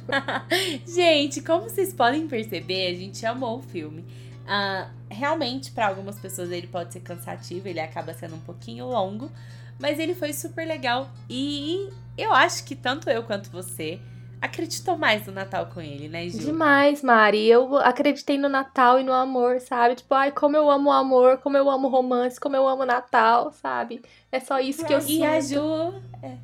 Gente, 0.86 1.42
como 1.42 1.62
vocês 1.64 1.92
podem 1.92 2.26
perceber, 2.28 2.86
a 2.86 2.94
gente 2.94 3.24
amou 3.26 3.58
o 3.58 3.62
filme. 3.62 4.04
Ah, 4.46 4.90
realmente, 5.10 5.70
para 5.72 5.88
algumas 5.88 6.18
pessoas 6.18 6.50
ele 6.50 6.66
pode 6.68 6.92
ser 6.92 7.00
cansativo, 7.00 7.68
ele 7.68 7.80
acaba 7.80 8.14
sendo 8.14 8.36
um 8.36 8.40
pouquinho 8.40 8.86
longo, 8.86 9.30
mas 9.78 9.98
ele 9.98 10.14
foi 10.14 10.32
super 10.32 10.66
legal. 10.66 11.10
E 11.28 11.88
eu 12.16 12.32
acho 12.32 12.64
que 12.64 12.74
tanto 12.76 13.10
eu 13.10 13.22
quanto 13.24 13.50
você 13.50 14.00
acreditou 14.42 14.98
mais 14.98 15.26
no 15.26 15.32
Natal 15.32 15.66
com 15.72 15.80
ele, 15.80 16.08
né, 16.08 16.28
Ju? 16.28 16.38
Demais, 16.38 17.00
Mari. 17.02 17.46
Eu 17.48 17.76
acreditei 17.78 18.36
no 18.36 18.48
Natal 18.48 18.98
e 19.00 19.04
no 19.04 19.12
amor, 19.12 19.60
sabe? 19.60 19.94
Tipo, 19.94 20.12
ai, 20.14 20.32
como 20.32 20.56
eu 20.56 20.68
amo 20.70 20.90
o 20.90 20.92
amor, 20.92 21.38
como 21.38 21.56
eu 21.56 21.70
amo 21.70 21.88
romance, 21.88 22.38
como 22.40 22.56
eu 22.56 22.66
amo 22.68 22.84
Natal, 22.84 23.52
sabe? 23.52 24.02
É 24.30 24.40
só 24.40 24.58
isso 24.58 24.84
que 24.84 24.92
eu 24.92 24.98
E 25.06 25.24
a 25.24 25.40
sinto. 25.40 25.54
Ju. 25.54 25.94
é. 26.22 26.36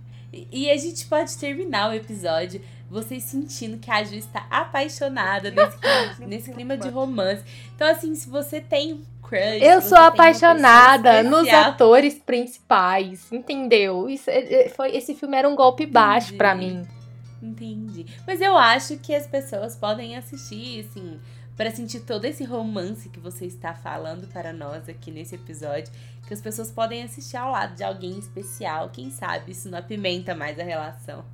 E 0.53 0.71
a 0.71 0.77
gente 0.77 1.07
pode 1.07 1.37
terminar 1.39 1.91
o 1.91 1.95
episódio 1.95 2.61
vocês 2.91 3.23
sentindo 3.25 3.79
que 3.79 3.91
a 3.91 4.03
Ju 4.05 4.15
está 4.15 4.47
apaixonada 4.51 5.51
nesse 5.51 5.77
clima, 5.79 6.15
nesse 6.29 6.53
clima 6.53 6.77
de 6.77 6.89
romance. 6.89 7.43
Então, 7.75 7.87
assim, 7.87 8.15
se 8.15 8.29
você 8.31 8.61
tem 8.61 8.95
um 8.95 9.03
crush. 9.23 9.61
Eu 9.63 9.83
sou 9.83 9.99
apaixonada 9.99 11.23
nos 11.23 11.41
especial, 11.41 11.65
atores 11.71 12.15
principais, 12.15 13.31
entendeu? 13.33 14.09
Isso, 14.09 14.31
é- 14.31 14.67
é- 14.67 14.69
foi, 14.69 14.97
esse 14.97 15.15
filme 15.15 15.37
era 15.37 15.49
um 15.49 15.55
golpe 15.57 15.85
baixo 15.87 16.35
pra 16.35 16.55
Entendi. 16.55 16.75
mim. 16.77 16.89
Entendi. 17.43 18.07
Mas 18.27 18.41
eu 18.41 18.57
acho 18.57 18.97
que 18.99 19.15
as 19.15 19.27
pessoas 19.27 19.77
podem 19.77 20.17
assistir, 20.17 20.81
assim, 20.81 21.21
para 21.57 21.71
sentir 21.71 22.01
todo 22.01 22.25
esse 22.25 22.45
romance 22.45 23.09
que 23.09 23.19
você 23.21 23.47
está 23.47 23.75
falando 23.75 24.27
para 24.29 24.53
nós 24.53 24.89
aqui 24.89 25.11
nesse 25.11 25.35
episódio. 25.35 25.93
Que 26.27 26.35
as 26.35 26.41
pessoas 26.41 26.71
podem 26.71 27.03
assistir 27.03 27.37
ao 27.37 27.51
lado 27.51 27.75
de 27.75 27.83
alguém 27.83 28.19
especial. 28.19 28.91
Quem 28.91 29.11
sabe 29.11 29.53
isso 29.53 29.69
não 29.69 29.79
apimenta 29.79 30.35
mais 30.35 30.59
a 30.59 30.63
relação. 30.63 31.25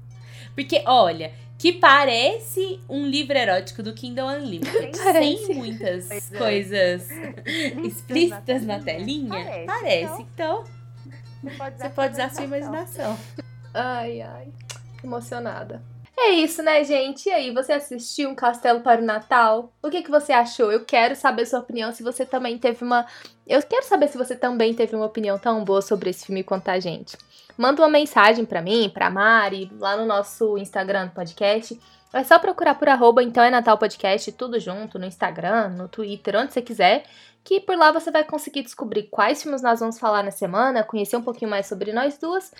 Porque, 0.54 0.82
olha, 0.86 1.32
que 1.58 1.72
parece 1.72 2.80
um 2.88 3.06
livro 3.06 3.36
erótico 3.36 3.82
do 3.82 3.92
Kingdom 3.92 4.28
Unlimited. 4.28 4.96
Parece. 5.02 5.46
Sem 5.46 5.56
muitas 5.56 6.06
Pois 6.08 6.32
é. 6.32 6.38
coisas 6.38 7.10
Explícitas 7.44 7.84
explícitas 7.84 8.62
na 8.64 8.80
telinha. 8.80 9.28
Parece. 9.30 9.66
Parece. 9.66 10.22
Então, 10.22 10.64
Você 11.42 11.50
pode 11.56 11.76
você 11.78 11.88
pode 11.90 12.12
usar 12.14 12.24
a 12.26 12.30
sua 12.30 12.44
imaginação. 12.44 13.18
Ai, 13.72 14.20
ai. 14.20 14.48
Emocionada. 15.02 15.82
É 16.16 16.30
isso, 16.30 16.62
né, 16.62 16.82
gente? 16.84 17.28
E 17.28 17.32
aí, 17.32 17.52
você 17.52 17.72
assistiu 17.72 18.30
Um 18.30 18.34
Castelo 18.34 18.80
para 18.80 19.02
o 19.02 19.04
Natal? 19.04 19.72
O 19.82 19.90
que, 19.90 20.02
que 20.02 20.10
você 20.10 20.32
achou? 20.32 20.70
Eu 20.70 20.84
quero 20.84 21.16
saber 21.16 21.44
sua 21.44 21.58
opinião, 21.58 21.92
se 21.92 22.02
você 22.02 22.24
também 22.24 22.56
teve 22.56 22.84
uma... 22.84 23.04
Eu 23.46 23.60
quero 23.62 23.84
saber 23.84 24.08
se 24.08 24.16
você 24.16 24.36
também 24.36 24.72
teve 24.74 24.94
uma 24.94 25.06
opinião 25.06 25.38
tão 25.38 25.64
boa 25.64 25.82
sobre 25.82 26.10
esse 26.10 26.26
filme 26.26 26.44
quanto 26.44 26.68
a 26.68 26.78
gente. 26.78 27.18
Manda 27.58 27.82
uma 27.82 27.88
mensagem 27.88 28.44
pra 28.44 28.62
mim, 28.62 28.90
pra 28.92 29.10
Mari, 29.10 29.70
lá 29.78 29.96
no 29.96 30.06
nosso 30.06 30.56
Instagram 30.56 31.06
do 31.06 31.12
podcast. 31.12 31.78
É 32.12 32.22
só 32.22 32.38
procurar 32.38 32.76
por 32.76 32.88
arroba, 32.88 33.22
então 33.22 33.42
é 33.42 33.50
Natal 33.50 33.76
Podcast, 33.76 34.30
tudo 34.32 34.60
junto, 34.60 35.00
no 35.00 35.04
Instagram, 35.04 35.70
no 35.70 35.88
Twitter, 35.88 36.36
onde 36.36 36.52
você 36.52 36.62
quiser. 36.62 37.04
Que 37.44 37.60
por 37.60 37.76
lá 37.76 37.92
você 37.92 38.10
vai 38.10 38.24
conseguir 38.24 38.62
descobrir 38.62 39.04
quais 39.04 39.42
filmes 39.42 39.60
nós 39.60 39.78
vamos 39.78 39.98
falar 39.98 40.22
na 40.22 40.30
semana, 40.30 40.82
conhecer 40.82 41.16
um 41.16 41.22
pouquinho 41.22 41.50
mais 41.50 41.66
sobre 41.66 41.92
nós 41.92 42.16
duas 42.16 42.50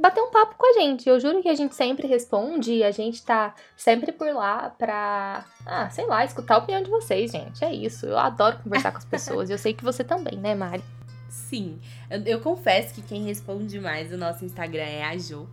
bater 0.00 0.22
um 0.22 0.30
papo 0.30 0.54
com 0.56 0.66
a 0.66 0.80
gente. 0.80 1.08
Eu 1.08 1.20
juro 1.20 1.42
que 1.42 1.48
a 1.48 1.54
gente 1.54 1.74
sempre 1.74 2.06
responde, 2.06 2.82
a 2.82 2.90
gente 2.90 3.22
tá 3.22 3.54
sempre 3.76 4.10
por 4.10 4.32
lá 4.34 4.70
pra, 4.70 5.44
ah, 5.66 5.90
sei 5.90 6.06
lá, 6.06 6.24
escutar 6.24 6.54
a 6.54 6.58
opinião 6.58 6.82
de 6.82 6.90
vocês, 6.90 7.30
gente. 7.30 7.62
É 7.64 7.72
isso. 7.72 8.06
Eu 8.06 8.18
adoro 8.18 8.58
conversar 8.62 8.90
com 8.90 8.98
as 8.98 9.04
pessoas. 9.04 9.50
e 9.50 9.52
Eu 9.52 9.58
sei 9.58 9.74
que 9.74 9.84
você 9.84 10.02
também, 10.02 10.38
né, 10.38 10.54
Mari? 10.54 10.82
Sim, 11.28 11.78
eu, 12.10 12.20
eu 12.24 12.40
confesso 12.40 12.94
que 12.94 13.02
quem 13.02 13.24
responde 13.24 13.78
mais 13.78 14.12
o 14.12 14.16
nosso 14.16 14.44
Instagram 14.44 14.82
é 14.82 15.04
a 15.04 15.16
Ju. 15.16 15.48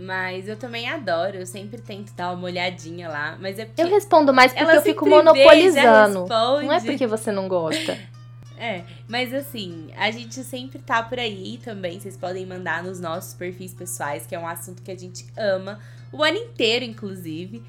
Mas 0.00 0.46
eu 0.46 0.56
também 0.56 0.88
adoro, 0.88 1.36
eu 1.38 1.46
sempre 1.46 1.80
tento 1.80 2.12
dar 2.14 2.32
uma 2.32 2.44
olhadinha 2.44 3.08
lá. 3.08 3.36
Mas 3.40 3.58
é 3.58 3.64
porque 3.64 3.82
Eu 3.82 3.88
respondo 3.88 4.32
mais 4.32 4.52
porque 4.52 4.76
eu 4.76 4.82
fico 4.82 5.04
vê, 5.04 5.10
monopolizando. 5.10 6.20
responde. 6.20 6.66
Não 6.66 6.72
é 6.72 6.80
porque 6.80 7.06
você 7.06 7.32
não 7.32 7.48
gosta. 7.48 7.98
É, 8.60 8.82
mas 9.06 9.32
assim, 9.32 9.88
a 9.96 10.10
gente 10.10 10.42
sempre 10.42 10.80
tá 10.80 11.00
por 11.00 11.16
aí 11.16 11.60
também. 11.64 12.00
Vocês 12.00 12.16
podem 12.16 12.44
mandar 12.44 12.82
nos 12.82 12.98
nossos 12.98 13.32
perfis 13.32 13.72
pessoais, 13.72 14.26
que 14.26 14.34
é 14.34 14.38
um 14.38 14.48
assunto 14.48 14.82
que 14.82 14.90
a 14.90 14.98
gente 14.98 15.24
ama 15.36 15.78
o 16.10 16.24
ano 16.24 16.38
inteiro, 16.38 16.84
inclusive. 16.84 17.62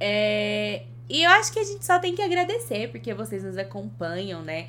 É, 0.00 0.82
E 1.08 1.22
eu 1.22 1.30
acho 1.30 1.52
que 1.52 1.60
a 1.60 1.64
gente 1.64 1.84
só 1.86 2.00
tem 2.00 2.16
que 2.16 2.22
agradecer, 2.22 2.88
porque 2.90 3.14
vocês 3.14 3.44
nos 3.44 3.56
acompanham, 3.56 4.42
né? 4.42 4.66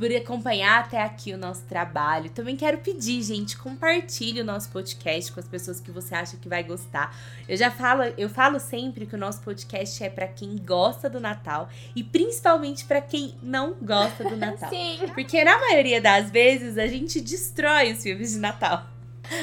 Por 0.00 0.10
acompanhar 0.16 0.80
até 0.80 1.02
aqui 1.02 1.34
o 1.34 1.36
nosso 1.36 1.62
trabalho. 1.66 2.30
Também 2.30 2.56
quero 2.56 2.78
pedir, 2.78 3.22
gente, 3.22 3.54
compartilhe 3.58 4.40
o 4.40 4.44
nosso 4.44 4.70
podcast 4.70 5.30
com 5.30 5.38
as 5.38 5.46
pessoas 5.46 5.78
que 5.78 5.90
você 5.90 6.14
acha 6.14 6.38
que 6.38 6.48
vai 6.48 6.62
gostar. 6.62 7.14
Eu 7.46 7.54
já 7.54 7.70
falo, 7.70 8.04
eu 8.16 8.30
falo 8.30 8.58
sempre 8.58 9.04
que 9.04 9.14
o 9.14 9.18
nosso 9.18 9.42
podcast 9.42 10.02
é 10.02 10.08
pra 10.08 10.26
quem 10.26 10.56
gosta 10.56 11.10
do 11.10 11.20
Natal 11.20 11.68
e 11.94 12.02
principalmente 12.02 12.86
pra 12.86 13.02
quem 13.02 13.34
não 13.42 13.74
gosta 13.74 14.24
do 14.24 14.38
Natal. 14.38 14.70
Sim. 14.72 15.00
Porque 15.12 15.44
na 15.44 15.58
maioria 15.58 16.00
das 16.00 16.30
vezes 16.30 16.78
a 16.78 16.86
gente 16.86 17.20
destrói 17.20 17.92
os 17.92 18.02
filmes 18.02 18.32
de 18.32 18.38
Natal. 18.38 18.86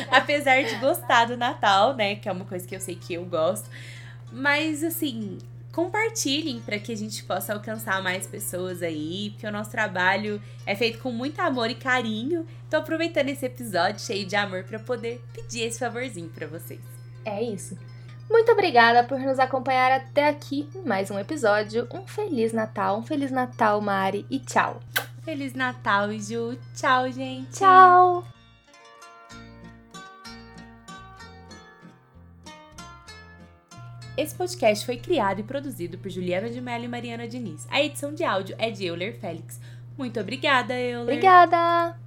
Apesar 0.09 0.63
de 0.63 0.75
gostar 0.77 1.25
do 1.25 1.37
Natal, 1.37 1.95
né? 1.95 2.15
Que 2.15 2.27
é 2.27 2.31
uma 2.31 2.45
coisa 2.45 2.67
que 2.67 2.75
eu 2.75 2.79
sei 2.79 2.95
que 2.95 3.13
eu 3.13 3.23
gosto. 3.25 3.69
Mas 4.31 4.83
assim, 4.83 5.37
compartilhem 5.77 6.59
para 6.59 6.79
que 6.79 6.91
a 6.91 6.97
gente 6.97 7.23
possa 7.23 7.53
alcançar 7.53 8.01
mais 8.01 8.25
pessoas 8.25 8.81
aí, 8.81 9.29
porque 9.29 9.45
o 9.45 9.51
nosso 9.51 9.69
trabalho 9.69 10.41
é 10.65 10.75
feito 10.75 10.97
com 10.97 11.11
muito 11.11 11.39
amor 11.39 11.69
e 11.69 11.75
carinho. 11.75 12.47
Tô 12.67 12.77
aproveitando 12.77 13.29
esse 13.29 13.45
episódio 13.45 14.01
cheio 14.01 14.25
de 14.25 14.35
amor 14.35 14.63
para 14.63 14.79
poder 14.79 15.23
pedir 15.31 15.61
esse 15.61 15.77
favorzinho 15.77 16.29
para 16.29 16.47
vocês. 16.47 16.81
É 17.23 17.43
isso. 17.43 17.77
Muito 18.27 18.51
obrigada 18.51 19.03
por 19.03 19.19
nos 19.19 19.37
acompanhar 19.37 19.91
até 19.91 20.27
aqui 20.27 20.67
em 20.73 20.81
mais 20.81 21.11
um 21.11 21.19
episódio. 21.19 21.87
Um 21.93 22.07
Feliz 22.07 22.51
Natal, 22.51 22.97
um 22.97 23.03
Feliz 23.03 23.29
Natal, 23.29 23.79
Mari, 23.79 24.25
e 24.31 24.39
tchau. 24.39 24.79
Feliz 25.23 25.53
Natal, 25.53 26.11
Ju. 26.13 26.57
Tchau, 26.73 27.11
gente. 27.11 27.51
Tchau! 27.51 28.36
Esse 34.17 34.33
podcast 34.33 34.83
foi 34.83 34.97
criado 34.97 35.41
e 35.41 35.43
produzido 35.43 35.99
por 35.99 36.09
Juliana 36.09 36.49
de 36.49 36.59
Mello 36.59 36.85
e 36.85 36.87
Mariana 36.87 37.27
Diniz. 37.27 37.67
A 37.69 37.83
edição 37.83 38.15
de 38.15 38.23
áudio 38.23 38.55
é 38.57 38.71
de 38.71 38.83
Euler 38.83 39.15
Félix. 39.19 39.61
Muito 39.95 40.19
obrigada, 40.19 40.73
Euler. 40.73 41.03
Obrigada! 41.03 42.06